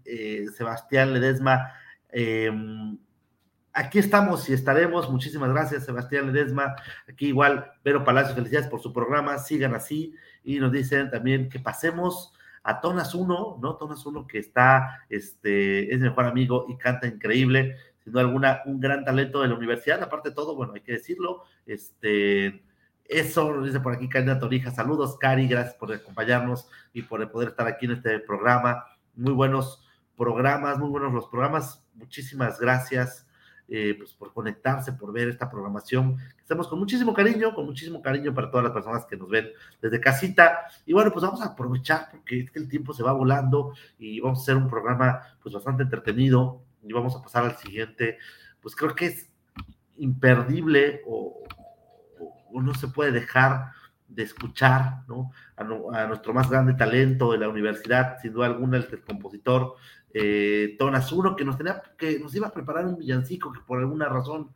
Sebastián 0.56 1.14
Ledesma, 1.14 1.74
eh, 2.10 2.50
aquí 3.72 3.98
estamos 3.98 4.48
y 4.48 4.52
estaremos. 4.52 5.10
Muchísimas 5.10 5.50
gracias, 5.50 5.84
Sebastián 5.84 6.26
Ledesma. 6.26 6.74
Aquí 7.08 7.28
igual, 7.28 7.70
Vero 7.84 8.04
Palacio, 8.04 8.34
felicidades 8.34 8.68
por 8.68 8.82
su 8.82 8.92
programa. 8.92 9.38
Sigan 9.38 9.74
así. 9.74 10.14
Y 10.44 10.58
nos 10.58 10.72
dicen 10.72 11.10
también 11.10 11.48
que 11.48 11.58
pasemos 11.58 12.32
a 12.62 12.80
Tonas 12.80 13.14
1, 13.14 13.58
¿no? 13.60 13.76
Tonas 13.76 14.04
1 14.04 14.26
que 14.26 14.38
está, 14.38 15.04
este, 15.08 15.94
es 15.94 16.00
mejor 16.00 16.26
amigo 16.26 16.66
y 16.68 16.76
canta 16.76 17.06
increíble. 17.06 17.76
Sin 18.02 18.12
duda 18.12 18.22
alguna, 18.22 18.62
un 18.66 18.80
gran 18.80 19.04
talento 19.04 19.42
de 19.42 19.48
la 19.48 19.54
universidad. 19.54 20.02
Aparte 20.02 20.30
de 20.30 20.34
todo, 20.34 20.54
bueno, 20.56 20.72
hay 20.74 20.80
que 20.82 20.92
decirlo, 20.92 21.44
este. 21.66 22.62
Eso 23.04 23.60
dice 23.62 23.80
por 23.80 23.92
aquí 23.92 24.08
Karina 24.08 24.38
Torija. 24.38 24.70
Saludos, 24.70 25.16
Cari. 25.18 25.48
Gracias 25.48 25.74
por 25.74 25.92
acompañarnos 25.92 26.68
y 26.92 27.02
por 27.02 27.28
poder 27.32 27.48
estar 27.48 27.66
aquí 27.66 27.86
en 27.86 27.92
este 27.92 28.20
programa. 28.20 28.84
Muy 29.16 29.32
buenos 29.32 29.84
programas, 30.16 30.78
muy 30.78 30.90
buenos 30.90 31.12
los 31.12 31.26
programas. 31.26 31.84
Muchísimas 31.94 32.60
gracias 32.60 33.26
eh, 33.72 33.94
pues 33.96 34.12
por 34.14 34.32
conectarse, 34.32 34.92
por 34.92 35.12
ver 35.12 35.28
esta 35.28 35.48
programación. 35.48 36.18
Estamos 36.40 36.66
con 36.66 36.80
muchísimo 36.80 37.14
cariño, 37.14 37.54
con 37.54 37.66
muchísimo 37.66 38.02
cariño 38.02 38.34
para 38.34 38.50
todas 38.50 38.64
las 38.64 38.72
personas 38.72 39.06
que 39.06 39.16
nos 39.16 39.28
ven 39.28 39.48
desde 39.80 40.00
casita. 40.00 40.66
Y 40.84 40.92
bueno, 40.92 41.12
pues 41.12 41.24
vamos 41.24 41.40
a 41.40 41.46
aprovechar 41.46 42.08
porque 42.10 42.40
es 42.40 42.50
que 42.50 42.58
el 42.58 42.68
tiempo 42.68 42.92
se 42.92 43.04
va 43.04 43.12
volando 43.12 43.72
y 43.96 44.18
vamos 44.18 44.40
a 44.40 44.42
hacer 44.42 44.56
un 44.56 44.68
programa 44.68 45.20
pues 45.40 45.54
bastante 45.54 45.84
entretenido 45.84 46.62
y 46.82 46.92
vamos 46.92 47.14
a 47.14 47.22
pasar 47.22 47.44
al 47.44 47.56
siguiente. 47.58 48.18
Pues 48.60 48.74
creo 48.74 48.96
que 48.96 49.06
es 49.06 49.30
imperdible 49.98 51.02
o, 51.06 51.44
o 52.52 52.60
no 52.60 52.74
se 52.74 52.88
puede 52.88 53.12
dejar 53.12 53.70
de 54.10 54.24
escuchar 54.24 55.02
¿no? 55.08 55.30
a, 55.56 55.62
a, 56.02 56.06
nuestro 56.06 56.34
más 56.34 56.50
grande 56.50 56.74
talento 56.74 57.32
de 57.32 57.38
la 57.38 57.48
universidad, 57.48 58.18
sin 58.20 58.32
duda 58.32 58.46
alguna, 58.46 58.76
el 58.76 59.02
compositor 59.02 59.76
eh, 60.12 60.76
Tonas 60.78 61.12
uno 61.12 61.36
que 61.36 61.44
nos 61.44 61.56
tenía, 61.56 61.82
que 61.96 62.18
nos 62.18 62.34
iba 62.34 62.48
a 62.48 62.52
preparar 62.52 62.86
un 62.86 62.98
villancico 62.98 63.52
que 63.52 63.60
por 63.60 63.78
alguna 63.78 64.08
razón 64.08 64.50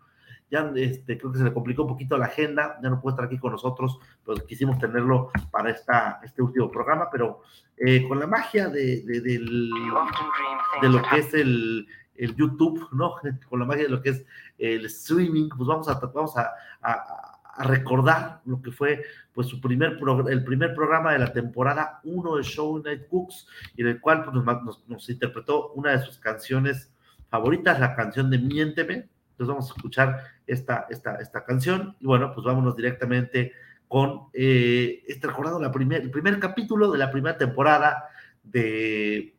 ya 0.51 0.71
este, 0.77 1.17
creo 1.17 1.33
que 1.33 1.39
se 1.39 1.45
le 1.45 1.53
complicó 1.53 1.83
un 1.83 1.89
poquito 1.89 2.19
la 2.19 2.27
agenda, 2.27 2.79
ya 2.83 2.91
no 2.91 3.01
puede 3.01 3.15
estar 3.15 3.27
aquí 3.27 3.39
con 3.39 3.53
nosotros, 3.53 3.99
pero 4.25 4.45
quisimos 4.47 4.79
tenerlo 4.79 5.31
para 5.51 5.71
esta, 5.71 6.21
este 6.23 6.43
último 6.43 6.71
programa, 6.71 7.09
pero 7.11 7.43
eh, 7.77 8.07
con 8.07 8.21
la 8.21 8.27
magia 8.27 8.69
de, 8.69 9.03
de, 9.03 9.21
de 9.21 9.39
lo 9.39 11.03
que 11.03 11.19
es 11.19 11.35
el, 11.35 11.87
el, 12.17 12.37
YouTube, 12.37 12.89
¿no? 12.93 13.15
Con 13.49 13.61
la 13.61 13.67
magia 13.67 13.85
de 13.85 13.89
lo 13.89 14.03
que 14.03 14.11
es 14.11 14.25
el 14.59 14.85
streaming, 14.87 15.49
pues 15.49 15.67
vamos 15.67 15.89
a, 15.89 15.95
vamos 15.99 16.37
a 16.37 17.34
a 17.57 17.65
recordar 17.65 18.41
lo 18.45 18.61
que 18.61 18.73
fue 18.73 19.05
pues 19.33 19.49
su 19.49 19.61
primer 19.61 19.99
el 20.29 20.45
primer 20.45 20.75
programa 20.75 21.13
de 21.13 21.19
la 21.19 21.33
temporada 21.33 22.01
1 22.05 22.37
de 22.37 22.43
Show 22.43 22.83
Night 22.83 23.09
Cooks 23.09 23.47
y 23.77 23.83
en 23.83 23.89
el 23.89 24.01
cual 24.01 24.25
pues, 24.25 24.79
nos, 24.89 25.11
interpretó 25.11 25.73
una 25.73 25.93
de 25.93 26.05
sus 26.05 26.19
canciones 26.19 26.93
favoritas, 27.29 27.81
la 27.81 27.95
canción 27.95 28.31
de 28.31 28.39
Miénteme. 28.39 29.09
Entonces 29.33 29.49
vamos 29.49 29.71
a 29.71 29.75
escuchar 29.75 30.21
esta, 30.47 30.87
esta, 30.89 31.17
esta 31.17 31.45
canción 31.45 31.97
y 32.01 32.07
bueno, 32.07 32.33
pues 32.33 32.45
vámonos 32.45 32.77
directamente 32.77 33.53
con 33.89 34.29
eh, 34.33 35.03
este 35.07 35.27
recordando 35.27 35.61
la 35.61 35.73
primer, 35.73 36.03
el 36.03 36.11
primer 36.11 36.39
capítulo 36.39 36.91
de 36.91 36.99
la 36.99 37.11
primera 37.11 37.37
temporada 37.37 38.05
de, 38.43 39.35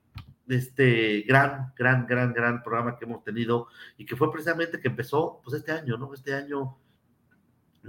de 0.45 0.55
este 0.55 1.21
gran, 1.21 1.73
gran, 1.77 2.05
gran, 2.05 2.33
gran 2.33 2.63
programa 2.63 2.97
que 2.97 3.05
hemos 3.05 3.23
tenido 3.23 3.67
y 3.97 4.05
que 4.05 4.15
fue 4.15 4.31
precisamente 4.31 4.79
que 4.79 4.87
empezó 4.87 5.41
pues 5.43 5.57
este 5.57 5.71
año, 5.71 5.97
¿no? 5.97 6.13
Este 6.13 6.33
año 6.33 6.77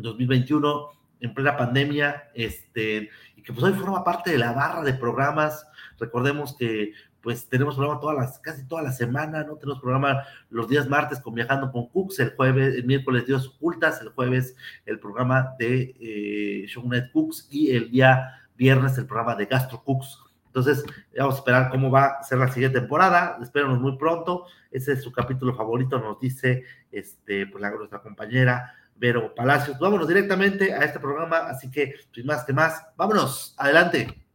2021 0.02 0.90
en 1.20 1.34
plena 1.34 1.56
pandemia, 1.56 2.30
este, 2.34 3.10
y 3.36 3.42
que 3.42 3.52
pues 3.52 3.64
hoy 3.64 3.72
forma 3.72 4.04
parte 4.04 4.30
de 4.30 4.38
la 4.38 4.52
barra 4.52 4.82
de 4.82 4.94
programas. 4.94 5.66
Recordemos 5.98 6.56
que 6.56 6.92
pues 7.22 7.48
tenemos 7.48 7.74
programa 7.74 8.00
todas 8.00 8.16
las, 8.16 8.38
casi 8.38 8.68
toda 8.68 8.82
la 8.82 8.92
semana, 8.92 9.42
¿no? 9.42 9.56
Tenemos 9.56 9.80
programa 9.80 10.22
los 10.48 10.68
días 10.68 10.88
martes 10.88 11.18
con 11.18 11.34
Viajando 11.34 11.72
con 11.72 11.88
Cooks, 11.88 12.20
el 12.20 12.36
jueves, 12.36 12.76
el 12.76 12.84
miércoles 12.84 13.26
Dios 13.26 13.48
Ocultas, 13.48 14.00
el 14.00 14.10
jueves 14.10 14.54
el 14.84 15.00
programa 15.00 15.54
de 15.58 15.96
eh, 15.98 16.66
Shownet 16.68 17.10
Cooks 17.10 17.48
y 17.50 17.72
el 17.72 17.90
día 17.90 18.32
viernes 18.56 18.96
el 18.98 19.06
programa 19.06 19.34
de 19.34 19.46
Gastro 19.46 19.82
Cooks. 19.82 20.20
Entonces, 20.46 20.84
vamos 21.18 21.34
a 21.34 21.38
esperar 21.38 21.68
cómo 21.70 21.90
va 21.90 22.06
a 22.06 22.22
ser 22.22 22.38
la 22.38 22.46
siguiente 22.48 22.78
temporada. 22.78 23.38
Espéranos 23.42 23.80
muy 23.80 23.98
pronto. 23.98 24.46
Ese 24.70 24.92
es 24.92 25.02
su 25.02 25.10
capítulo 25.10 25.52
favorito, 25.54 25.98
nos 25.98 26.20
dice 26.20 26.62
este, 26.92 27.46
pues, 27.48 27.60
la, 27.60 27.70
nuestra 27.70 28.00
compañera 28.00 28.72
Vero 28.98 29.34
Palacios. 29.34 29.78
Vámonos 29.78 30.08
directamente 30.08 30.72
a 30.72 30.84
este 30.84 30.98
programa, 30.98 31.38
así 31.48 31.70
que, 31.70 31.94
sin 32.14 32.26
más 32.26 32.44
que 32.44 32.52
más, 32.52 32.82
vámonos, 32.96 33.54
adelante. 33.58 34.26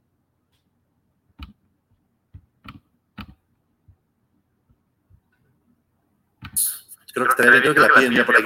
Creo 7.13 7.27
que 7.27 7.33
creo 7.35 7.73
que 7.73 7.79
la 7.79 7.89
piden 7.93 8.13
ya 8.13 8.25
por 8.25 8.37
aquí. 8.37 8.45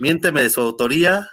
Miénteme 0.00 0.42
de 0.42 0.50
su 0.50 0.60
autoría. 0.60 1.28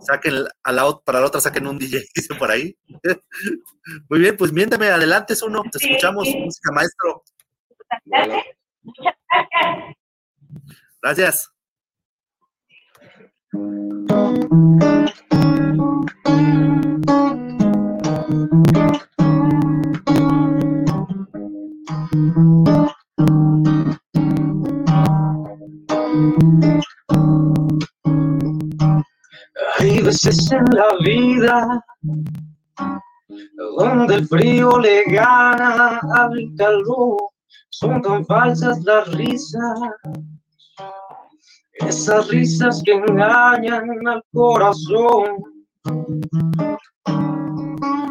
Saquen 0.00 0.44
a 0.62 0.72
la, 0.72 0.98
para 1.04 1.20
la 1.20 1.26
otra, 1.26 1.40
saquen 1.40 1.66
un 1.66 1.78
DJ, 1.78 2.04
dice 2.14 2.34
por 2.34 2.50
ahí. 2.50 2.76
Muy 4.08 4.18
bien, 4.20 4.36
pues 4.36 4.52
miénteme, 4.52 4.88
adelante, 4.88 5.32
es 5.32 5.42
uno. 5.42 5.62
Te 5.70 5.78
escuchamos, 5.78 6.28
música 6.28 6.72
maestro. 6.72 7.24
Gracias. 11.02 11.53
Hay 13.54 13.62
veces 30.02 30.50
en 30.50 30.64
la 30.72 30.88
vida 31.04 31.84
donde 33.78 34.14
el 34.16 34.26
frío 34.26 34.80
le 34.80 35.04
gana 35.04 36.00
al 36.14 36.52
calor, 36.58 37.30
son 37.70 38.02
tan 38.02 38.26
falsas 38.26 38.82
las 38.82 39.12
risas 39.14 39.78
esas 41.74 42.28
risas 42.28 42.82
que 42.84 42.92
engañan 42.92 44.06
al 44.06 44.22
corazón, 44.32 45.24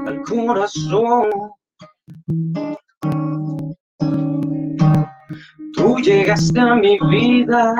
al 0.06 0.22
corazón. 0.22 1.30
Tú 5.74 5.98
llegaste 6.00 6.60
a 6.60 6.76
mi 6.76 6.98
vida, 7.10 7.76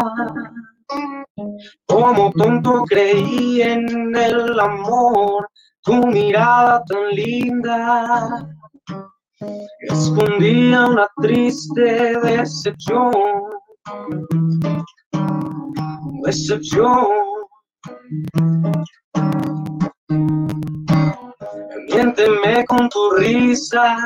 como 1.86 2.32
tonto 2.32 2.84
creí 2.86 3.62
en 3.62 4.16
el 4.16 4.60
amor, 4.60 5.48
tu 5.84 6.08
mirada 6.08 6.84
tan 6.86 7.10
linda 7.12 8.48
escondía 9.82 10.86
una 10.86 11.08
triste 11.22 12.18
decepción 12.20 13.12
excepción. 16.28 17.08
Miénteme 21.88 22.66
con 22.66 22.90
tu 22.90 23.12
risa, 23.12 23.98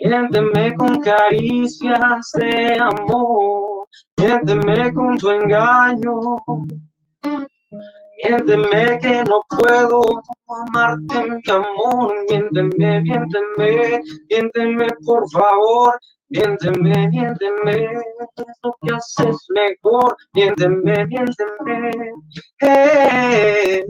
miénteme 0.00 0.74
con 0.76 1.00
caricias 1.00 2.30
de 2.34 2.78
amor, 2.80 3.86
miénteme 4.16 4.92
con 4.94 5.18
tu 5.18 5.30
engaño, 5.30 6.36
miénteme 8.24 8.98
que 9.00 9.24
no 9.24 9.42
puedo 9.50 10.02
amarte 10.48 11.30
mi 11.30 11.52
amor, 11.52 12.14
miénteme, 12.28 13.00
miénteme, 13.02 14.00
miénteme 14.30 14.86
por 15.04 15.30
favor, 15.30 15.98
Miénteme, 16.30 17.08
miénteme, 17.08 17.88
lo 18.62 18.76
que 18.80 18.94
haces 18.94 19.46
mejor. 19.48 20.16
Miénteme, 20.32 21.06
miénteme. 21.06 21.90
Eh, 22.60 23.84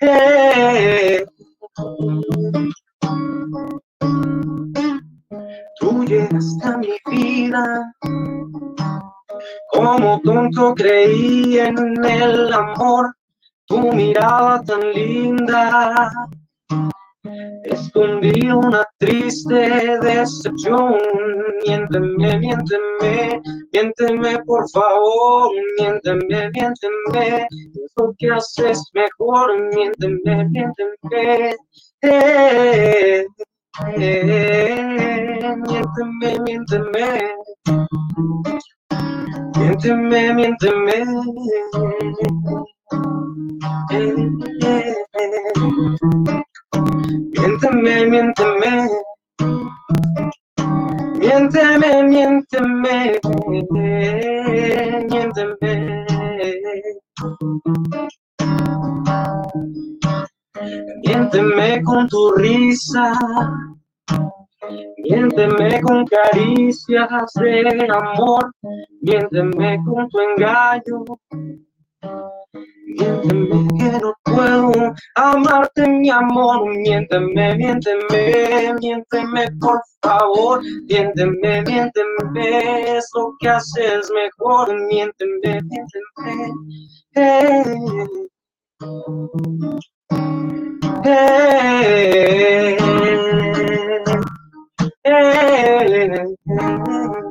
eh. 0.00 1.26
Tú 5.78 6.04
llegaste 6.04 6.66
a 6.66 6.78
mi 6.78 6.96
vida, 7.10 7.94
como 9.72 10.20
tonto 10.22 10.74
creí 10.74 11.58
en 11.58 12.02
el 12.02 12.50
amor, 12.50 13.14
tu 13.66 13.92
mirada 13.92 14.62
tan 14.62 14.80
linda 14.92 16.30
Escondí 17.22 18.50
una 18.50 18.82
triste 18.98 19.98
decepción. 20.00 20.96
Miénteme, 21.66 22.38
miénteme, 22.38 23.42
miénteme 23.72 24.38
por 24.46 24.68
favor. 24.70 25.50
Miénteme, 25.78 26.50
miénteme. 26.54 27.46
Lo 27.96 28.14
que 28.18 28.30
haces 28.30 28.82
mejor. 28.94 29.50
Miénteme, 29.74 30.48
miénteme. 30.48 31.56
Eh, 32.02 33.26
eh, 33.96 35.56
miénteme, 35.68 36.38
miénteme. 36.46 37.34
Miénteme, 39.56 40.34
miénteme. 40.34 40.96
Miénteme, 47.70 48.10
miénteme. 48.10 48.88
Miénteme, 51.20 52.02
miénteme. 52.10 53.20
Miénteme. 55.08 55.72
Miénteme 61.04 61.82
con 61.84 62.08
tu 62.08 62.34
risa. 62.34 63.12
Miénteme 64.98 65.80
con 65.80 66.04
caricias 66.06 67.32
de 67.38 67.86
amor, 67.88 68.50
miénteme 69.00 69.78
con 69.84 70.08
tu 70.08 70.18
engaño. 70.20 71.04
Miénteme 72.98 73.68
que 73.78 73.88
no 74.00 74.10
puedo 74.24 74.72
amarte, 75.14 75.88
mi 75.88 76.10
amor. 76.10 76.68
Miénteme, 76.68 77.54
miénteme, 77.56 78.74
miénteme, 78.80 79.46
por 79.60 79.80
favor. 80.02 80.60
Miénteme, 80.88 81.62
miénteme, 81.62 82.96
es 82.96 83.08
lo 83.14 83.32
que 83.40 83.48
haces 83.48 84.10
mejor. 84.12 84.74
Miénteme, 84.88 85.60
miénteme. 85.62 86.54
Eh. 87.14 87.62
Eh. 91.04 92.76
Eh. 95.04 97.29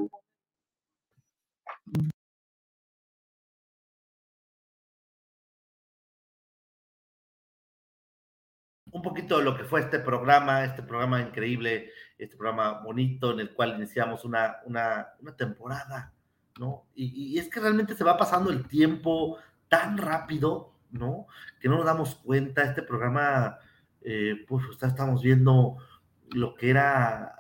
Un 8.92 9.02
poquito 9.02 9.38
de 9.38 9.44
lo 9.44 9.56
que 9.56 9.64
fue 9.64 9.82
este 9.82 10.00
programa, 10.00 10.64
este 10.64 10.84
programa 10.84 11.22
increíble, 11.22 11.92
este 12.18 12.36
programa 12.36 12.82
bonito 12.82 13.32
en 13.32 13.40
el 13.40 13.54
cual 13.54 13.76
iniciamos 13.78 14.26
una, 14.26 14.58
una, 14.66 15.10
una 15.20 15.36
temporada, 15.36 16.14
¿no? 16.60 16.86
Y, 16.96 17.38
es 17.38 17.50
que 17.50 17.60
realmente 17.60 17.96
se 17.96 18.04
va 18.04 18.18
pasando 18.18 18.50
el 18.52 18.68
tiempo 18.68 19.38
tan 19.68 19.98
rápido, 19.98 20.74
¿no? 20.92 21.28
Que 21.60 21.70
no 21.70 21.78
nos 21.78 21.86
damos 21.86 22.16
cuenta. 22.16 22.64
Este 22.64 22.82
programa, 22.82 23.60
eh, 24.02 24.46
pues 24.48 24.66
estamos 24.82 25.22
viendo 25.22 25.78
lo 26.32 26.56
que 26.56 26.70
era, 26.70 27.36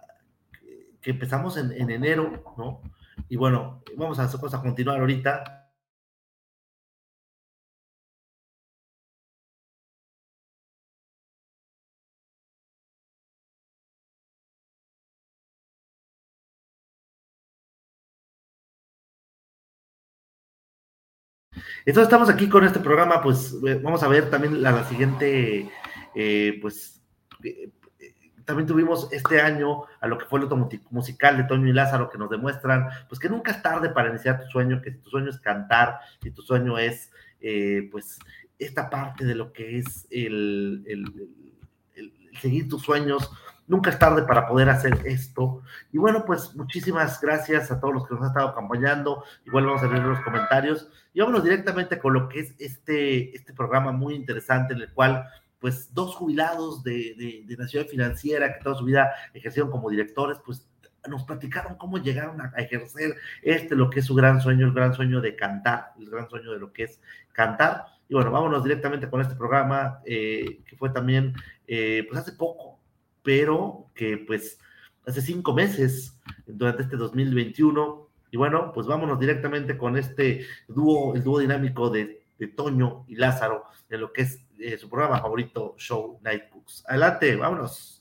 que 1.01 1.11
empezamos 1.11 1.57
en, 1.57 1.71
en 1.71 1.89
enero, 1.89 2.53
¿no? 2.57 2.81
Y 3.27 3.35
bueno, 3.35 3.83
vamos 3.97 4.19
a, 4.19 4.25
a 4.25 4.61
continuar 4.61 4.99
ahorita. 4.99 5.58
Entonces 21.85 22.03
estamos 22.03 22.29
aquí 22.29 22.49
con 22.49 22.65
este 22.65 22.79
programa, 22.79 23.21
pues 23.21 23.55
eh, 23.65 23.79
vamos 23.81 24.03
a 24.03 24.07
ver 24.07 24.29
también 24.29 24.61
la, 24.61 24.71
la 24.71 24.83
siguiente, 24.85 25.69
eh, 26.15 26.59
pues 26.61 27.01
eh, 27.43 27.69
también 28.45 28.67
tuvimos 28.67 29.11
este 29.11 29.41
año 29.41 29.83
a 30.01 30.07
lo 30.07 30.17
que 30.17 30.25
fue 30.25 30.39
el 30.39 30.45
otro 30.45 30.69
musical 30.89 31.37
de 31.37 31.43
Toño 31.43 31.67
y 31.67 31.73
Lázaro 31.73 32.09
que 32.09 32.17
nos 32.17 32.29
demuestran, 32.29 32.87
pues 33.07 33.19
que 33.19 33.29
nunca 33.29 33.51
es 33.51 33.61
tarde 33.61 33.89
para 33.89 34.09
iniciar 34.09 34.43
tu 34.43 34.49
sueño, 34.49 34.81
que 34.81 34.91
si 34.91 34.97
tu 34.97 35.09
sueño 35.09 35.29
es 35.29 35.39
cantar, 35.39 35.99
si 36.21 36.31
tu 36.31 36.41
sueño 36.41 36.77
es, 36.77 37.11
pues, 37.91 38.19
esta 38.57 38.89
parte 38.89 39.23
de 39.23 39.35
lo 39.35 39.53
que 39.53 39.77
es 39.77 40.07
el, 40.09 40.83
seguir 42.41 42.67
tus 42.67 42.81
sueños, 42.81 43.31
nunca 43.69 43.91
es 43.91 43.99
tarde 43.99 44.23
para 44.23 44.47
poder 44.47 44.67
hacer 44.69 44.99
esto. 45.05 45.61
Y 45.93 45.97
bueno, 45.97 46.25
pues 46.25 46.53
muchísimas 46.55 47.21
gracias 47.21 47.71
a 47.71 47.79
todos 47.79 47.93
los 47.93 48.07
que 48.07 48.15
nos 48.15 48.23
han 48.23 48.29
estado 48.29 48.49
acompañando. 48.49 49.23
Igual 49.45 49.67
vamos 49.67 49.83
a 49.83 49.87
ver 49.87 50.03
los 50.03 50.19
comentarios. 50.21 50.89
Y 51.13 51.21
vámonos 51.21 51.43
directamente 51.43 51.99
con 51.99 52.13
lo 52.13 52.27
que 52.27 52.41
es 52.41 52.55
este, 52.59 53.33
este 53.35 53.53
programa 53.53 53.93
muy 53.93 54.15
interesante 54.15 54.73
en 54.73 54.81
el 54.81 54.91
cual 54.91 55.25
pues 55.59 55.93
dos 55.93 56.15
jubilados 56.15 56.83
de, 56.83 57.15
de, 57.17 57.43
de 57.45 57.57
la 57.57 57.85
financiera 57.85 58.53
que 58.53 58.63
toda 58.63 58.77
su 58.77 58.85
vida 58.85 59.11
ejercieron 59.33 59.69
como 59.69 59.89
directores, 59.89 60.37
pues 60.45 60.65
nos 61.07 61.23
platicaron 61.23 61.75
cómo 61.75 61.97
llegaron 61.97 62.41
a, 62.41 62.51
a, 62.55 62.61
ejercer 62.61 63.15
este, 63.41 63.75
lo 63.75 63.89
que 63.89 63.99
es 63.99 64.05
su 64.05 64.15
gran 64.15 64.41
sueño, 64.41 64.65
el 64.65 64.73
gran 64.73 64.93
sueño 64.93 65.21
de 65.21 65.35
cantar, 65.35 65.91
el 65.99 66.09
gran 66.09 66.29
sueño 66.29 66.51
de 66.51 66.59
lo 66.59 66.71
que 66.71 66.83
es 66.83 66.99
cantar. 67.33 67.85
Y 68.07 68.15
bueno, 68.15 68.31
vámonos 68.31 68.63
directamente 68.63 69.09
con 69.09 69.21
este 69.21 69.35
programa 69.35 70.01
eh, 70.05 70.61
que 70.65 70.75
fue 70.75 70.89
también, 70.89 71.33
eh, 71.67 72.05
pues 72.09 72.19
hace 72.19 72.31
poco, 72.31 72.68
pero 73.29 73.85
que 73.93 74.17
pues 74.17 74.59
hace 75.05 75.21
cinco 75.21 75.53
meses, 75.53 76.19
durante 76.47 76.81
este 76.81 76.97
2021, 76.97 78.09
y 78.31 78.37
bueno, 78.37 78.71
pues 78.73 78.87
vámonos 78.87 79.19
directamente 79.19 79.77
con 79.77 79.97
este 79.97 80.47
dúo, 80.67 81.13
el 81.13 81.23
dúo 81.23 81.37
dinámico 81.37 81.91
de, 81.91 82.23
de 82.39 82.47
Toño 82.47 83.05
y 83.07 83.17
Lázaro, 83.17 83.65
en 83.87 84.01
lo 84.01 84.11
que 84.11 84.23
es 84.23 84.39
eh, 84.57 84.79
su 84.79 84.89
programa 84.89 85.21
favorito, 85.21 85.75
Show 85.77 86.17
Night 86.23 86.45
Books. 86.51 86.83
Adelante, 86.87 87.35
vámonos. 87.35 87.98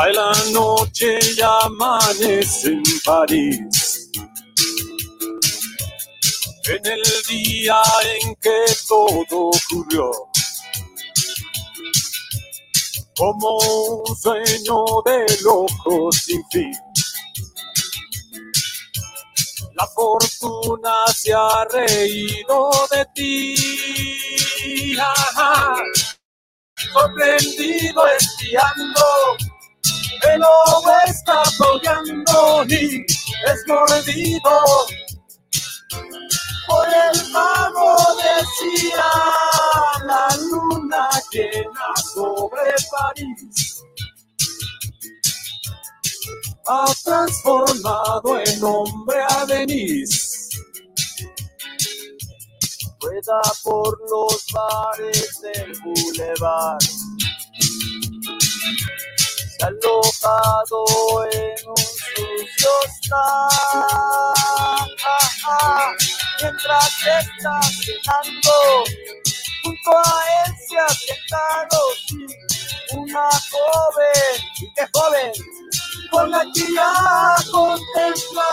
A 0.00 0.08
la 0.12 0.32
noche 0.50 1.18
ya 1.36 1.58
amanece 1.58 2.68
en 2.68 2.82
París. 3.04 4.10
En 6.64 6.86
el 6.86 7.02
día 7.28 7.82
en 8.22 8.34
que 8.36 8.64
todo 8.88 9.50
ocurrió. 9.50 10.10
Como 13.14 13.58
un 13.58 14.16
sueño 14.16 14.84
de 15.04 15.26
loco 15.42 16.10
sin 16.12 16.42
fin. 16.50 16.72
La 19.74 19.86
fortuna 19.88 20.94
se 21.14 21.34
ha 21.34 21.66
reído 21.70 22.70
de 22.90 23.06
ti. 23.14 23.54
Sorprendido 26.90 28.06
espiando 28.18 29.49
el 30.34 30.40
lobo 30.40 30.92
está 31.06 31.42
apoyando 31.42 32.64
y 32.68 33.04
es 33.04 33.66
mordido 33.66 34.86
por 36.70 36.86
el 36.86 37.32
mago 37.32 37.96
decía 38.16 39.04
la 40.04 40.28
luna 40.50 41.08
llena 41.32 41.96
sobre 42.14 42.74
París. 42.90 43.82
Ha 46.66 46.92
transformado 47.04 48.38
en 48.38 48.62
hombre 48.62 49.18
a 49.28 49.44
Denise. 49.46 50.48
Rueda 53.00 53.40
por 53.64 53.98
los 54.08 54.46
bares 54.52 55.40
del 55.40 55.72
boulevard 55.80 56.78
alojado 59.62 60.84
en 61.32 61.68
un 61.68 61.76
sucio 61.76 62.70
stand. 63.02 63.50
Mientras 66.42 66.88
está 67.06 67.60
cenando, 67.62 68.84
junto 69.62 69.90
a 69.98 70.00
él 70.46 70.54
se 70.68 70.78
ha 70.78 70.88
sentado 70.88 71.78
una 72.92 73.28
joven, 73.50 74.42
y 74.60 74.72
qué 74.74 74.84
joven, 74.92 75.32
con 76.10 76.30
la 76.30 76.42
que 76.54 76.66
a 76.78 77.36
contemplar 77.50 78.46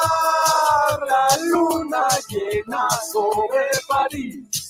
la 1.07 1.37
luna 1.43 2.07
llena 2.29 2.87
sobre 3.11 3.69
París. 3.87 4.66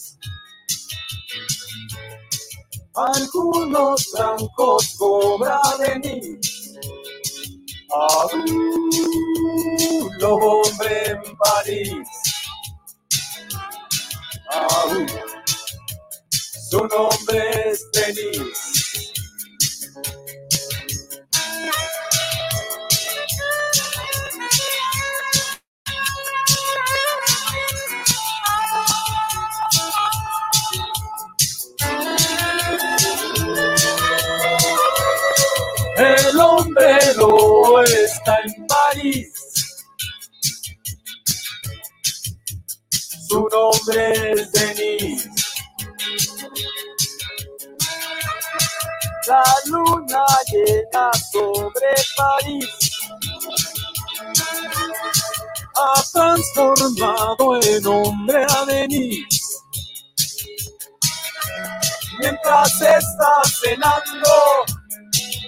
Algunos 2.97 4.05
francos 4.12 4.95
cobra 4.97 5.62
de 5.79 5.99
mí. 5.99 6.19
Abulo, 7.89 8.62
París. 11.38 12.07
Aún, 14.49 15.07
su 16.69 16.79
nombre 16.88 17.69
es 17.69 17.86
Denis. 17.91 18.87
Su 43.29 43.45
nombre 43.51 44.31
es 44.31 44.51
Denis. 44.53 45.29
La 49.27 49.43
luna 49.65 50.25
llena 50.49 51.11
sobre 51.31 51.95
París 52.15 52.69
ha 55.75 56.03
transformado 56.13 57.59
en 57.61 57.85
hombre 57.85 58.45
a 58.49 58.65
Denis. 58.65 59.27
Mientras 62.19 62.81
está 62.81 63.41
cenando, 63.61 64.65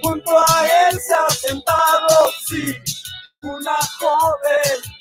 junto 0.04 0.38
a 0.38 0.68
él 0.68 1.00
se 1.00 1.14
ha 1.14 1.30
sentado, 1.30 2.32
sí, 2.46 2.76
una 3.42 3.78
joven 4.00 4.99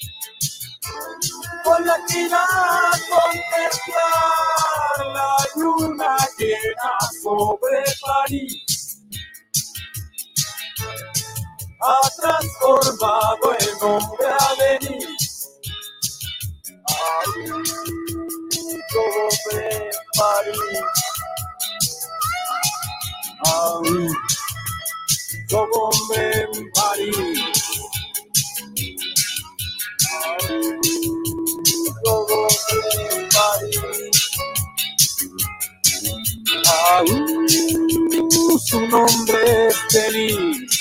con 1.69 1.85
la 1.85 1.97
que 2.07 2.21
irá 2.21 2.43
a 2.43 2.91
contemplar 3.13 4.99
la 5.15 5.37
luna 5.57 6.17
llena 6.39 6.95
sobre 7.23 7.85
París. 8.07 9.03
Ha 11.81 12.01
transformado 12.21 13.57
en 13.61 13.75
hombre 13.83 14.27
a 14.27 14.55
venir. 14.59 15.09
hombre 18.97 19.63
en 19.71 19.91
París. 20.17 20.83
Hombre 25.53 26.49
en 26.53 26.73
París. 26.73 27.59
Aún 30.11 31.18
todo 32.09 32.49
hombre 32.49 32.81
en 33.11 33.29
París. 33.29 33.81
Aún 36.91 37.49
su 38.59 38.81
nombre 38.87 39.69
es 39.69 39.77
feliz. 39.91 40.78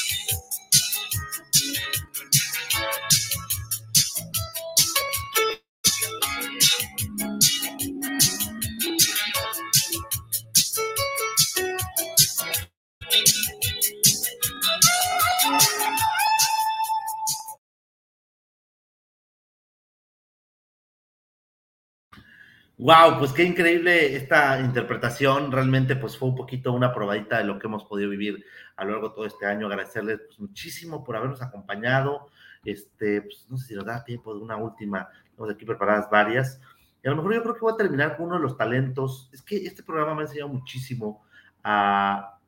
Wow, 22.88 23.20
pues 23.20 23.34
qué 23.34 23.44
increíble 23.44 24.16
esta 24.16 24.62
interpretación. 24.62 25.52
Realmente, 25.52 25.98
pues 25.98 26.18
fue 26.18 26.30
un 26.30 26.36
poquito 26.36 26.72
una 26.72 26.94
probadita 26.94 27.38
de 27.38 27.44
lo 27.44 27.60
que 27.60 27.68
hemos 27.68 27.84
podido 27.84 28.10
vivir 28.10 28.46
a 28.78 28.86
lo 28.86 28.92
largo 28.92 29.10
de 29.10 29.16
todo 29.16 29.26
este 29.26 29.46
año. 29.46 29.68
Agradecerles 29.68 30.22
pues, 30.26 30.40
muchísimo 30.40 31.04
por 31.04 31.18
habernos 31.18 31.42
acompañado. 31.42 32.30
Este, 32.64 33.24
pues, 33.24 33.46
no 33.50 33.58
sé 33.58 33.68
si 33.68 33.76
nos 33.76 33.84
da 33.84 34.06
tiempo 34.06 34.34
de 34.34 34.40
una 34.40 34.56
última. 34.56 35.10
Tenemos 35.36 35.54
aquí 35.54 35.66
preparadas 35.66 36.10
varias. 36.10 36.62
Y 37.04 37.10
a 37.10 37.12
lo 37.12 37.18
mejor 37.18 37.34
yo 37.36 37.44
creo 37.44 37.56
que 37.56 37.60
voy 37.60 37.74
a 37.74 37.76
terminar 37.76 38.16
con 38.16 38.28
uno 38.28 38.36
de 38.36 38.44
los 38.44 38.56
talentos. 38.56 39.30
Es 39.34 39.42
que 39.42 39.58
este 39.66 39.84
programa 39.84 40.16
me 40.16 40.22
ha 40.22 40.24
enseñado 40.24 40.48
muchísimo 40.48 41.26
a, 41.66 42.40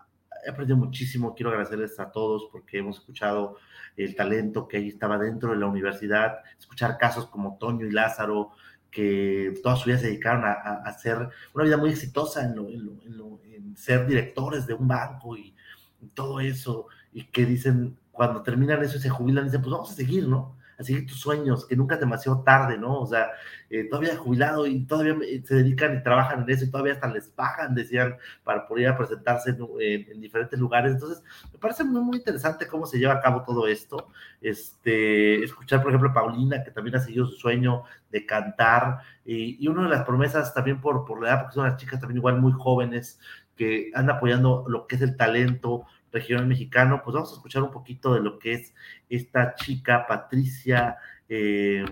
he 0.45 0.49
aprendido 0.51 0.77
muchísimo. 0.77 1.35
Quiero 1.35 1.49
agradecerles 1.49 1.99
a 1.99 2.13
todos 2.13 2.47
porque 2.49 2.77
hemos 2.77 2.99
escuchado 2.99 3.57
el 3.97 4.15
talento 4.15 4.69
que 4.69 4.77
ahí 4.77 4.87
estaba 4.87 5.17
dentro 5.17 5.51
de 5.51 5.57
la 5.57 5.65
universidad, 5.65 6.39
escuchar 6.57 6.97
casos 6.97 7.27
como 7.27 7.57
Toño 7.57 7.85
y 7.85 7.91
Lázaro, 7.91 8.51
que 8.91 9.59
toda 9.63 9.75
su 9.75 9.85
vida 9.89 9.99
se 9.99 10.07
dedicaron 10.07 10.43
a, 10.45 10.51
hacer 10.85 11.29
una 11.53 11.63
vida 11.65 11.77
muy 11.77 11.91
exitosa 11.91 12.43
en, 12.45 12.55
lo- 12.55 12.69
en 12.69 12.85
lo- 12.85 13.01
en 13.05 13.17
lo- 13.17 13.39
en 13.45 13.75
ser 13.77 14.07
directores 14.07 14.67
de 14.67 14.73
un 14.73 14.87
banco 14.87 15.37
y, 15.37 15.53
y 16.01 16.07
todo 16.07 16.39
eso, 16.39 16.87
y 17.13 17.25
que 17.25 17.45
dicen, 17.45 17.97
cuando 18.11 18.41
terminan 18.43 18.83
eso 18.83 18.97
y 18.97 19.01
se 19.01 19.09
jubilan, 19.09 19.45
dicen, 19.45 19.61
pues 19.61 19.71
vamos 19.71 19.91
a 19.91 19.95
seguir, 19.95 20.27
¿no? 20.27 20.57
A 20.79 20.83
seguir 20.83 21.05
tus 21.05 21.19
sueños, 21.19 21.65
que 21.67 21.75
nunca 21.75 21.95
es 21.95 21.99
demasiado 22.01 22.41
tarde, 22.43 22.77
¿no? 22.77 23.01
O 23.01 23.05
sea, 23.05 23.31
eh, 23.69 23.83
todavía 23.89 24.15
jubilado 24.17 24.65
y 24.65 24.85
todavía 24.85 25.17
eh, 25.27 25.43
se 25.45 25.55
dedican 25.55 25.97
y 25.97 26.03
trabajan 26.03 26.43
en 26.43 26.49
eso 26.49 26.63
y 26.65 26.71
todavía 26.71 26.93
hasta 26.93 27.07
les 27.09 27.27
pagan, 27.27 27.75
decían, 27.75 28.15
para 28.45 28.65
poder 28.67 28.83
ir 28.83 28.89
a 28.89 28.97
presentarse 28.97 29.49
en, 29.51 29.57
en- 29.81 30.11
en 30.13 30.21
diferentes 30.21 30.57
lugares. 30.57 30.93
Entonces, 30.93 31.21
me 31.51 31.59
parece 31.59 31.83
muy, 31.83 32.01
muy 32.01 32.17
interesante 32.17 32.65
cómo 32.67 32.85
se 32.85 32.97
lleva 32.97 33.13
a 33.15 33.21
cabo 33.21 33.43
todo 33.45 33.67
esto. 33.67 34.07
Este, 34.41 35.43
escuchar, 35.43 35.81
por 35.81 35.91
ejemplo, 35.91 36.09
a 36.09 36.13
Paulina, 36.13 36.63
que 36.63 36.71
también 36.71 36.95
ha 36.95 36.99
seguido 36.99 37.25
su 37.25 37.35
sueño 37.37 37.83
de 38.11 38.25
cantar, 38.25 38.99
y, 39.25 39.63
y 39.63 39.67
una 39.67 39.83
de 39.83 39.89
las 39.89 40.05
promesas 40.05 40.53
también 40.53 40.81
por, 40.81 41.05
por 41.05 41.21
la 41.21 41.29
edad, 41.29 41.41
porque 41.41 41.55
son 41.55 41.65
las 41.65 41.77
chicas 41.77 41.99
también 41.99 42.17
igual 42.17 42.39
muy 42.39 42.51
jóvenes, 42.53 43.19
que 43.55 43.91
andan 43.93 44.15
apoyando 44.17 44.65
lo 44.69 44.87
que 44.87 44.95
es 44.95 45.01
el 45.01 45.17
talento 45.17 45.85
regional 46.11 46.47
mexicano, 46.47 47.01
pues 47.03 47.13
vamos 47.13 47.31
a 47.31 47.35
escuchar 47.35 47.63
un 47.63 47.71
poquito 47.71 48.13
de 48.13 48.21
lo 48.21 48.39
que 48.39 48.53
es 48.53 48.73
esta 49.09 49.55
chica, 49.55 50.05
Patricia 50.07 50.97
eh, 51.27 51.85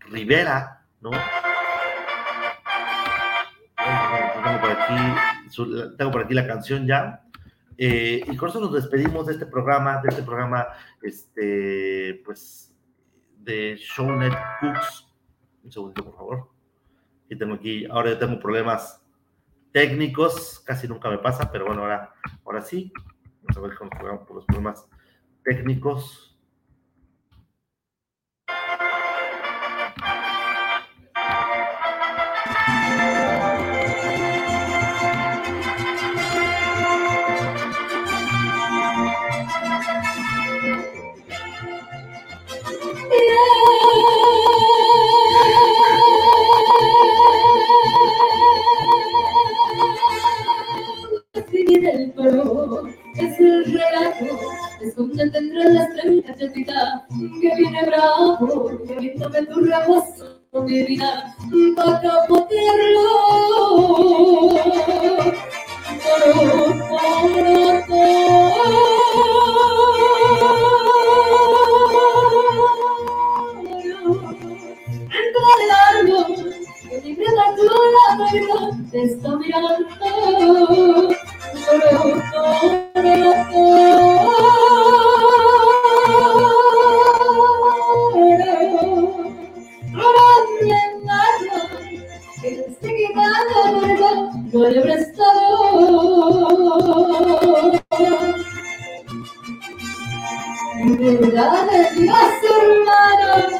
Rivera, 0.00 0.86
¿no? 1.00 1.10
Tengo 4.44 4.60
por 4.60 4.70
aquí, 4.70 5.94
tengo 5.96 6.10
por 6.10 6.24
aquí 6.24 6.34
la 6.34 6.46
canción 6.46 6.86
ya. 6.86 7.22
Eh, 7.78 8.22
y 8.26 8.36
con 8.36 8.48
eso 8.48 8.60
nos 8.60 8.72
despedimos 8.72 9.26
de 9.26 9.34
este 9.34 9.46
programa, 9.46 10.00
de 10.02 10.08
este 10.08 10.22
programa, 10.22 10.66
este, 11.02 12.22
pues, 12.24 12.74
de 13.38 13.76
Shownet 13.76 14.34
Cooks. 14.60 15.06
Un 15.62 15.72
segundito, 15.72 16.04
por 16.04 16.14
favor. 16.14 16.50
Y 17.28 17.36
tengo 17.36 17.54
aquí, 17.54 17.86
ahora 17.86 18.18
tengo 18.18 18.38
problemas 18.38 19.02
técnicos, 19.76 20.62
casi 20.64 20.88
nunca 20.88 21.10
me 21.10 21.18
pasa, 21.18 21.52
pero 21.52 21.66
bueno, 21.66 21.82
ahora, 21.82 22.14
ahora 22.46 22.62
sí. 22.62 22.90
Vamos 23.42 23.58
a 23.58 23.60
ver 23.60 23.76
con 23.76 23.90
con 23.90 24.36
los 24.36 24.46
problemas 24.46 24.88
técnicos. 25.44 26.35
Mi 60.64 60.82
vida, 60.84 61.34
para. 61.76 62.35
En 101.06 101.20
verdad, 101.20 101.68
Dios 101.94 102.16
hermano, 102.42 103.55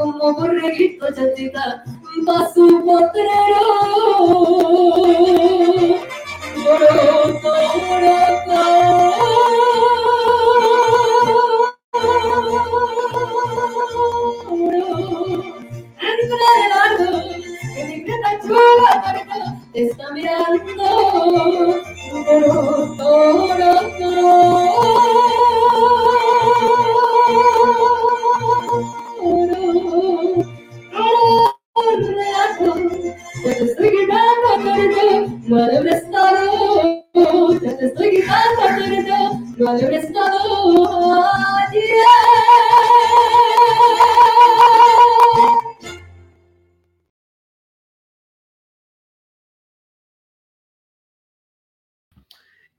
como 0.00 0.32
borreguito 0.32 1.06
chatita, 1.14 1.84
pa' 2.24 2.48
su 2.54 2.82
potrero. 2.84 4.59
No 35.48 35.64
habré 35.64 35.90
estado. 35.90 37.00
Ya 37.62 37.76
te 37.76 37.86
estoy 37.86 38.10
gritando, 38.16 38.60
carga, 38.60 39.30
no 39.56 39.68
habré 39.68 39.96
estado 39.96 40.38
ayer. 41.68 41.94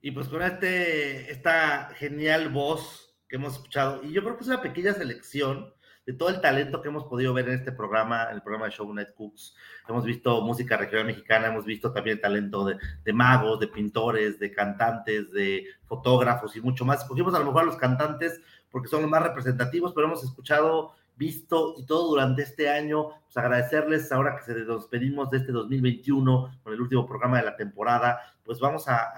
Y 0.03 0.11
pues 0.11 0.27
con 0.29 0.41
este, 0.41 1.31
esta 1.31 1.91
genial 1.95 2.49
voz 2.49 3.15
que 3.29 3.35
hemos 3.35 3.53
escuchado, 3.53 4.03
y 4.03 4.11
yo 4.11 4.23
creo 4.23 4.35
que 4.35 4.41
es 4.41 4.47
una 4.47 4.61
pequeña 4.61 4.93
selección 4.93 5.73
de 6.11 6.17
todo 6.17 6.29
el 6.29 6.41
talento 6.41 6.81
que 6.81 6.89
hemos 6.89 7.05
podido 7.05 7.33
ver 7.33 7.47
en 7.47 7.55
este 7.55 7.71
programa, 7.71 8.27
en 8.29 8.35
el 8.35 8.41
programa 8.41 8.65
de 8.65 8.71
Show 8.71 8.93
Night 8.93 9.13
Cooks. 9.15 9.55
Hemos 9.87 10.03
visto 10.03 10.41
música 10.41 10.75
regional 10.75 11.05
mexicana, 11.05 11.47
hemos 11.47 11.63
visto 11.63 11.93
también 11.93 12.19
talento 12.19 12.65
de, 12.65 13.13
magos, 13.13 13.59
de 13.61 13.67
pintores, 13.67 14.37
de 14.37 14.51
cantantes, 14.51 15.31
de 15.31 15.65
fotógrafos 15.85 16.55
y 16.55 16.61
mucho 16.61 16.83
más. 16.83 17.01
Escogimos 17.01 17.33
a 17.33 17.39
lo 17.39 17.45
mejor 17.45 17.61
a 17.61 17.65
los 17.65 17.77
cantantes 17.77 18.41
porque 18.69 18.89
son 18.89 19.03
los 19.03 19.09
más 19.09 19.23
representativos, 19.23 19.93
pero 19.93 20.07
hemos 20.07 20.23
escuchado, 20.23 20.93
visto 21.15 21.75
y 21.77 21.85
todo 21.85 22.09
durante 22.09 22.41
este 22.41 22.69
año. 22.69 23.09
Pues 23.23 23.37
agradecerles 23.37 24.11
ahora 24.11 24.35
que 24.35 24.43
se 24.43 24.53
despedimos 24.53 25.29
de 25.29 25.37
este 25.37 25.53
2021 25.53 26.59
con 26.61 26.73
el 26.73 26.81
último 26.81 27.07
programa 27.07 27.37
de 27.37 27.45
la 27.45 27.55
temporada, 27.55 28.19
pues 28.43 28.59
vamos 28.59 28.85
a, 28.89 29.13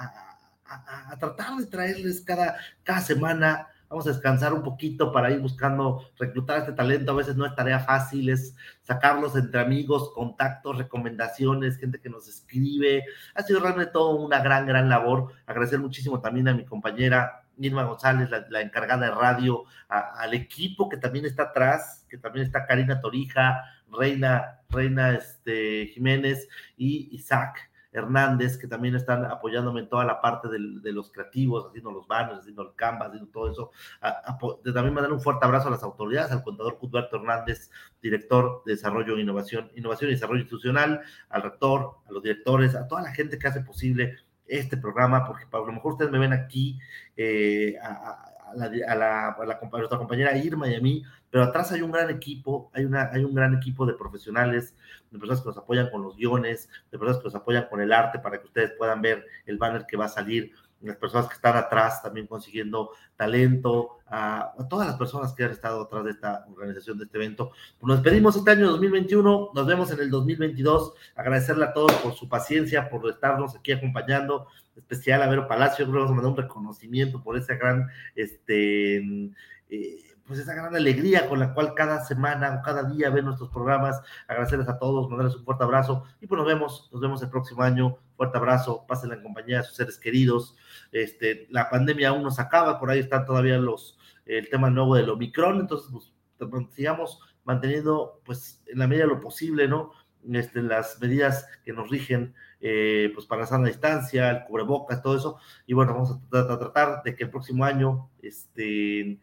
tratar 1.20 1.56
de 1.56 1.66
traerles 1.66 2.22
cada 2.22 3.02
semana. 3.02 3.68
Vamos 3.94 4.08
a 4.08 4.10
descansar 4.10 4.54
un 4.54 4.64
poquito 4.64 5.12
para 5.12 5.30
ir 5.30 5.40
buscando 5.40 6.10
reclutar 6.18 6.58
este 6.58 6.72
talento. 6.72 7.12
A 7.12 7.16
veces 7.16 7.36
no 7.36 7.46
es 7.46 7.54
tarea 7.54 7.78
fácil, 7.78 8.30
es 8.30 8.56
sacarlos 8.82 9.36
entre 9.36 9.62
amigos, 9.62 10.12
contactos, 10.16 10.80
recomendaciones, 10.80 11.78
gente 11.78 12.00
que 12.00 12.10
nos 12.10 12.28
escribe. 12.28 13.04
Ha 13.36 13.44
sido 13.44 13.60
realmente 13.60 13.92
todo 13.92 14.16
una 14.16 14.40
gran, 14.40 14.66
gran 14.66 14.90
labor. 14.90 15.34
Agradecer 15.46 15.78
muchísimo 15.78 16.22
también 16.22 16.48
a 16.48 16.56
mi 16.56 16.66
compañera 16.66 17.44
Irma 17.60 17.84
González, 17.84 18.32
la, 18.50 18.62
encargada 18.62 19.06
de 19.06 19.12
radio, 19.12 19.66
al 19.90 20.34
equipo 20.34 20.90
que 20.90 20.98
también 20.98 21.26
está 21.26 21.44
atrás, 21.44 22.04
que 22.10 22.18
también 22.18 22.48
está 22.48 22.66
Karina 22.66 23.00
Torija, 23.00 23.64
Reina, 23.92 24.62
Reina 24.70 25.12
este, 25.12 25.86
Jiménez 25.94 26.48
y 26.78 27.16
Isaac 27.16 27.70
Hernández, 27.94 28.58
que 28.58 28.68
también 28.68 28.96
están 28.96 29.24
apoyándome 29.26 29.82
en 29.82 29.90
toda 29.90 30.04
la 30.04 30.20
parte 30.20 30.50
de 30.50 30.92
los 30.92 31.12
creativos, 31.12 31.68
haciendo 31.68 31.92
los 31.92 32.08
banners, 32.08 32.40
haciendo 32.40 32.64
el 32.64 32.76
canvas, 32.76 33.10
haciendo 33.10 33.30
todo 33.32 33.50
eso. 33.50 33.72
A, 34.02 34.38
también 34.74 34.94
mandar 34.94 35.14
un 35.14 35.22
fuerte 35.22 35.46
abrazo 35.46 35.68
a 35.68 35.72
las 35.72 35.84
autoridades, 35.84 36.32
al 36.32 36.44
contador 36.44 36.78
Cudberto 36.80 37.18
Hernández, 37.18 37.70
director 38.02 38.64
de 38.66 38.74
Desarrollo 38.74 39.16
e 39.16 39.22
Innovación, 39.22 39.72
Innovación 39.76 40.10
y 40.10 40.14
Desarrollo 40.14 40.42
Institucional, 40.42 41.02
al 41.30 41.42
rector, 41.44 41.98
a 42.08 42.12
los 42.12 42.24
directores, 42.24 42.76
a 42.76 42.88
toda 42.88 43.04
la 43.04 43.12
gente 43.12 43.38
que 43.38 43.48
hace 43.48 43.62
posible 43.62 44.18
este 44.48 44.78
programa, 44.78 45.26
porque 45.26 45.46
a 45.52 45.58
lo 45.58 45.72
mejor 45.72 45.94
ustedes 45.94 46.12
me 46.12 46.20
ven 46.20 46.34
aquí, 46.34 46.80
eh, 47.16 47.76
a, 47.82 48.33
la, 48.56 48.66
a, 48.66 48.96
la, 48.96 49.28
a, 49.30 49.46
la, 49.46 49.54
a 49.54 49.78
nuestra 49.78 49.98
compañera 49.98 50.38
Irma 50.38 50.68
y 50.68 50.76
a 50.76 50.82
mí, 50.82 51.04
pero 51.30 51.44
atrás 51.44 51.72
hay 51.72 51.82
un 51.82 51.92
gran 51.92 52.10
equipo, 52.10 52.70
hay, 52.74 52.86
una, 52.86 53.10
hay 53.12 53.24
un 53.24 53.34
gran 53.34 53.54
equipo 53.56 53.86
de 53.86 53.94
profesionales, 53.94 54.76
de 55.12 55.20
personas 55.20 55.42
que 55.42 55.48
nos 55.50 55.58
apoyan 55.58 55.90
con 55.90 56.04
los 56.04 56.16
guiones, 56.16 56.70
de 56.92 57.00
personas 57.00 57.18
que 57.18 57.26
nos 57.26 57.36
apoyan 57.36 57.68
con 57.70 57.82
el 57.82 57.92
arte 57.92 58.20
para 58.20 58.40
que 58.40 58.46
ustedes 58.46 58.72
puedan 58.78 59.02
ver 59.02 59.26
el 59.46 59.58
banner 59.58 59.86
que 59.88 59.98
va 59.98 60.06
a 60.06 60.10
salir, 60.10 60.52
las 60.82 60.98
personas 60.98 61.28
que 61.28 61.36
están 61.36 61.56
atrás 61.56 62.02
también 62.02 62.28
consiguiendo 62.28 62.92
talento, 63.16 64.00
a, 64.08 64.54
a 64.58 64.68
todas 64.68 64.88
las 64.88 64.98
personas 64.98 65.34
que 65.34 65.44
han 65.44 65.52
estado 65.52 65.84
atrás 65.84 66.04
de 66.04 66.12
esta 66.12 66.46
organización, 66.52 66.98
de 66.98 67.06
este 67.06 67.18
evento. 67.18 67.52
Pues 67.80 67.88
nos 67.88 68.04
despedimos 68.04 68.36
este 68.36 68.52
año 68.52 68.70
2021, 68.72 69.52
nos 69.54 69.66
vemos 69.66 69.92
en 69.92 70.00
el 70.02 70.10
2022, 70.10 70.94
agradecerle 71.16 71.66
a 71.66 71.74
todos 71.74 71.94
por 71.94 72.14
su 72.14 72.28
paciencia, 72.28 72.90
por 72.90 73.10
estarnos 73.10 73.56
aquí 73.56 73.72
acompañando, 73.72 74.48
especial 74.76 75.22
a 75.22 75.28
Vero 75.28 75.48
Palacio, 75.48 75.86
creo 75.86 76.02
que 76.02 76.08
nos 76.08 76.12
mandó 76.12 76.30
un 76.30 76.38
reconocimiento 76.38 77.22
por 77.24 77.38
esa 77.38 77.56
gran, 77.56 77.90
este, 78.16 78.98
eh, 79.70 80.14
pues 80.26 80.40
esa 80.40 80.54
gran 80.54 80.76
alegría 80.76 81.28
con 81.28 81.40
la 81.40 81.54
cual 81.54 81.74
cada 81.76 82.04
semana 82.06 82.60
o 82.60 82.64
cada 82.64 82.84
día 82.84 83.10
ven 83.10 83.26
nuestros 83.26 83.50
programas, 83.50 84.02
agradecerles 84.28 84.70
a 84.70 84.80
todos, 84.80 85.10
mandarles 85.10 85.36
un 85.36 85.44
fuerte 85.44 85.64
abrazo 85.64 86.06
y 86.22 86.28
pues 86.28 86.38
nos 86.38 86.48
vemos, 86.48 86.90
nos 86.92 87.02
vemos 87.02 87.22
el 87.22 87.30
próximo 87.30 87.62
año, 87.62 87.98
fuerte 88.16 88.38
abrazo, 88.38 88.86
pásenla 88.88 89.16
en 89.16 89.24
compañía 89.24 89.58
de 89.58 89.64
sus 89.64 89.76
seres 89.76 89.98
queridos, 89.98 90.56
este, 90.92 91.48
la 91.50 91.70
pandemia 91.70 92.10
aún 92.10 92.24
no 92.24 92.32
se 92.32 92.42
acaba, 92.42 92.80
por 92.80 92.90
ahí 92.90 93.00
están 93.00 93.26
todavía 93.26 93.58
los, 93.58 93.98
el 94.26 94.50
tema 94.50 94.70
nuevo 94.70 94.96
del 94.96 95.10
Omicron, 95.10 95.60
entonces 95.60 95.90
pues 95.92 96.14
sigamos 96.74 97.20
manteniendo 97.44 98.22
pues 98.24 98.62
en 98.68 98.80
la 98.80 98.88
medida 98.88 99.04
de 99.04 99.10
lo 99.10 99.22
posible, 99.22 99.68
¿no? 99.68 99.92
Este, 100.32 100.62
las 100.62 101.00
medidas 101.02 101.48
que 101.66 101.74
nos 101.74 101.90
rigen 101.90 102.34
eh, 102.62 103.12
pues 103.14 103.26
para 103.26 103.46
la 103.46 103.68
distancia, 103.68 104.32
el 104.32 104.44
cubrebocas, 104.46 105.02
todo 105.02 105.18
eso, 105.18 105.38
y 105.68 105.74
bueno, 105.74 105.94
vamos 105.94 106.12
a 106.12 106.30
tratar, 106.30 106.52
a 106.52 106.60
tratar 106.60 107.04
de 107.04 107.14
que 107.14 107.26
el 107.26 107.30
próximo 107.30 107.66
año, 107.66 108.10
este, 108.22 109.20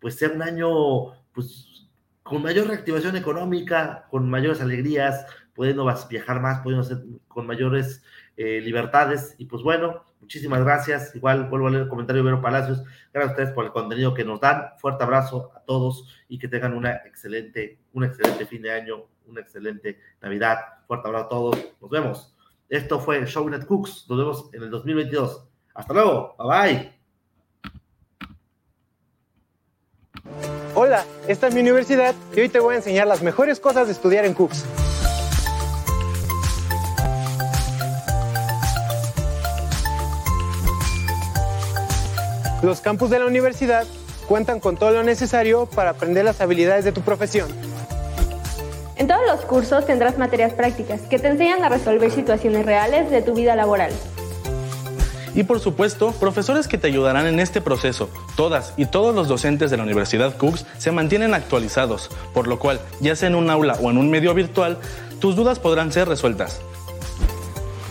pues 0.00 0.16
sea 0.16 0.30
un 0.30 0.42
año, 0.42 1.12
pues, 1.32 1.88
con 2.24 2.42
mayor 2.42 2.66
reactivación 2.66 3.16
económica, 3.16 4.06
con 4.10 4.28
mayores 4.28 4.60
alegrías, 4.60 5.24
pudiendo 5.54 5.86
viajar 6.08 6.40
más, 6.40 6.62
pudiendo 6.62 6.84
hacer 6.84 7.04
con 7.28 7.46
mayores 7.46 8.02
eh, 8.36 8.60
libertades, 8.60 9.36
y 9.38 9.44
pues 9.44 9.62
bueno, 9.62 10.04
muchísimas 10.20 10.64
gracias, 10.64 11.14
igual 11.14 11.48
vuelvo 11.48 11.68
a 11.68 11.70
leer 11.70 11.82
el 11.84 11.88
comentario 11.88 12.22
de 12.22 12.30
Vero 12.30 12.42
Palacios, 12.42 12.82
gracias 13.12 13.30
a 13.30 13.32
ustedes 13.34 13.50
por 13.52 13.66
el 13.66 13.70
contenido 13.70 14.14
que 14.14 14.24
nos 14.24 14.40
dan, 14.40 14.70
fuerte 14.78 15.04
abrazo 15.04 15.52
a 15.54 15.60
todos, 15.60 16.08
y 16.28 16.40
que 16.40 16.48
tengan 16.48 16.74
una 16.74 16.96
excelente, 17.04 17.78
un 17.92 18.02
excelente 18.02 18.46
fin 18.46 18.62
de 18.62 18.72
año, 18.72 19.04
una 19.30 19.40
excelente 19.40 19.98
Navidad, 20.20 20.58
fuerte 20.86 21.08
abrazo 21.08 21.24
a 21.24 21.28
todos, 21.28 21.56
nos 21.80 21.90
vemos. 21.90 22.36
Esto 22.68 23.00
fue 23.00 23.24
Shownet 23.24 23.66
Cooks. 23.66 24.06
Nos 24.08 24.18
vemos 24.18 24.50
en 24.52 24.62
el 24.62 24.70
2022. 24.70 25.48
Hasta 25.74 25.92
luego. 25.92 26.36
Bye 26.38 26.48
bye. 26.48 27.00
Hola, 30.74 31.04
esta 31.26 31.48
es 31.48 31.54
mi 31.54 31.60
universidad 31.60 32.14
y 32.34 32.40
hoy 32.40 32.48
te 32.48 32.60
voy 32.60 32.74
a 32.74 32.76
enseñar 32.78 33.06
las 33.06 33.22
mejores 33.22 33.58
cosas 33.58 33.86
de 33.86 33.92
estudiar 33.92 34.24
en 34.24 34.34
Cooks. 34.34 34.64
Los 42.62 42.80
campus 42.80 43.10
de 43.10 43.18
la 43.18 43.26
universidad 43.26 43.86
cuentan 44.28 44.60
con 44.60 44.76
todo 44.76 44.92
lo 44.92 45.02
necesario 45.02 45.66
para 45.66 45.90
aprender 45.90 46.24
las 46.24 46.40
habilidades 46.40 46.84
de 46.84 46.92
tu 46.92 47.00
profesión. 47.00 47.48
En 49.00 49.06
todos 49.06 49.22
los 49.26 49.40
cursos 49.46 49.86
tendrás 49.86 50.18
materias 50.18 50.52
prácticas 50.52 51.00
que 51.00 51.18
te 51.18 51.28
enseñan 51.28 51.64
a 51.64 51.70
resolver 51.70 52.10
situaciones 52.10 52.66
reales 52.66 53.10
de 53.10 53.22
tu 53.22 53.32
vida 53.32 53.56
laboral. 53.56 53.90
Y 55.34 55.42
por 55.44 55.58
supuesto, 55.58 56.12
profesores 56.12 56.68
que 56.68 56.76
te 56.76 56.88
ayudarán 56.88 57.26
en 57.26 57.40
este 57.40 57.62
proceso. 57.62 58.10
Todas 58.36 58.74
y 58.76 58.84
todos 58.84 59.14
los 59.14 59.26
docentes 59.26 59.70
de 59.70 59.78
la 59.78 59.84
Universidad 59.84 60.36
Cooks 60.36 60.66
se 60.76 60.92
mantienen 60.92 61.32
actualizados, 61.32 62.10
por 62.34 62.46
lo 62.46 62.58
cual, 62.58 62.78
ya 63.00 63.16
sea 63.16 63.28
en 63.28 63.36
un 63.36 63.48
aula 63.48 63.78
o 63.80 63.90
en 63.90 63.96
un 63.96 64.10
medio 64.10 64.34
virtual, 64.34 64.76
tus 65.18 65.34
dudas 65.34 65.58
podrán 65.58 65.92
ser 65.92 66.06
resueltas. 66.06 66.60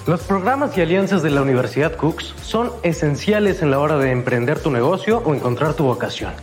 Los 0.06 0.22
programas 0.22 0.78
y 0.78 0.82
alianzas 0.82 1.24
de 1.24 1.32
la 1.32 1.42
Universidad 1.42 1.96
Cooks 1.96 2.36
son 2.44 2.72
esenciales 2.84 3.64
en 3.64 3.72
la 3.72 3.80
hora 3.80 3.98
de 3.98 4.12
emprender 4.12 4.60
tu 4.60 4.70
negocio 4.70 5.24
o 5.26 5.34
encontrar 5.34 5.74
tu 5.74 5.86
vocación. 5.86 6.34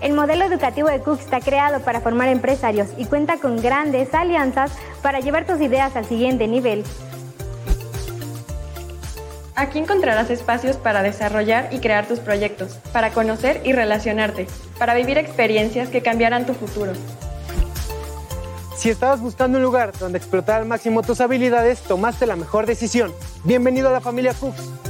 El 0.00 0.12
modelo 0.12 0.44
educativo 0.44 0.88
de 0.88 1.00
Cooks 1.00 1.24
está 1.24 1.40
creado 1.40 1.80
para 1.80 2.00
formar 2.00 2.28
empresarios 2.28 2.88
y 2.96 3.06
cuenta 3.06 3.38
con 3.38 3.60
grandes 3.60 4.14
alianzas 4.14 4.70
para 5.02 5.18
llevar 5.18 5.44
tus 5.44 5.60
ideas 5.60 5.96
al 5.96 6.04
siguiente 6.04 6.46
nivel. 6.46 6.84
Aquí 9.56 9.80
encontrarás 9.80 10.30
espacios 10.30 10.76
para 10.76 11.02
desarrollar 11.02 11.68
y 11.72 11.80
crear 11.80 12.06
tus 12.06 12.20
proyectos, 12.20 12.78
para 12.92 13.10
conocer 13.10 13.60
y 13.64 13.72
relacionarte, 13.72 14.46
para 14.78 14.94
vivir 14.94 15.18
experiencias 15.18 15.88
que 15.88 16.00
cambiarán 16.00 16.46
tu 16.46 16.54
futuro. 16.54 16.92
Si 18.76 18.90
estabas 18.90 19.20
buscando 19.20 19.58
un 19.58 19.64
lugar 19.64 19.90
donde 19.98 20.18
explotar 20.18 20.60
al 20.60 20.68
máximo 20.68 21.02
tus 21.02 21.20
habilidades, 21.20 21.80
tomaste 21.80 22.24
la 22.26 22.36
mejor 22.36 22.66
decisión. 22.66 23.12
Bienvenido 23.42 23.88
a 23.88 23.92
la 23.92 24.00
familia 24.00 24.32
Cooks. 24.32 24.87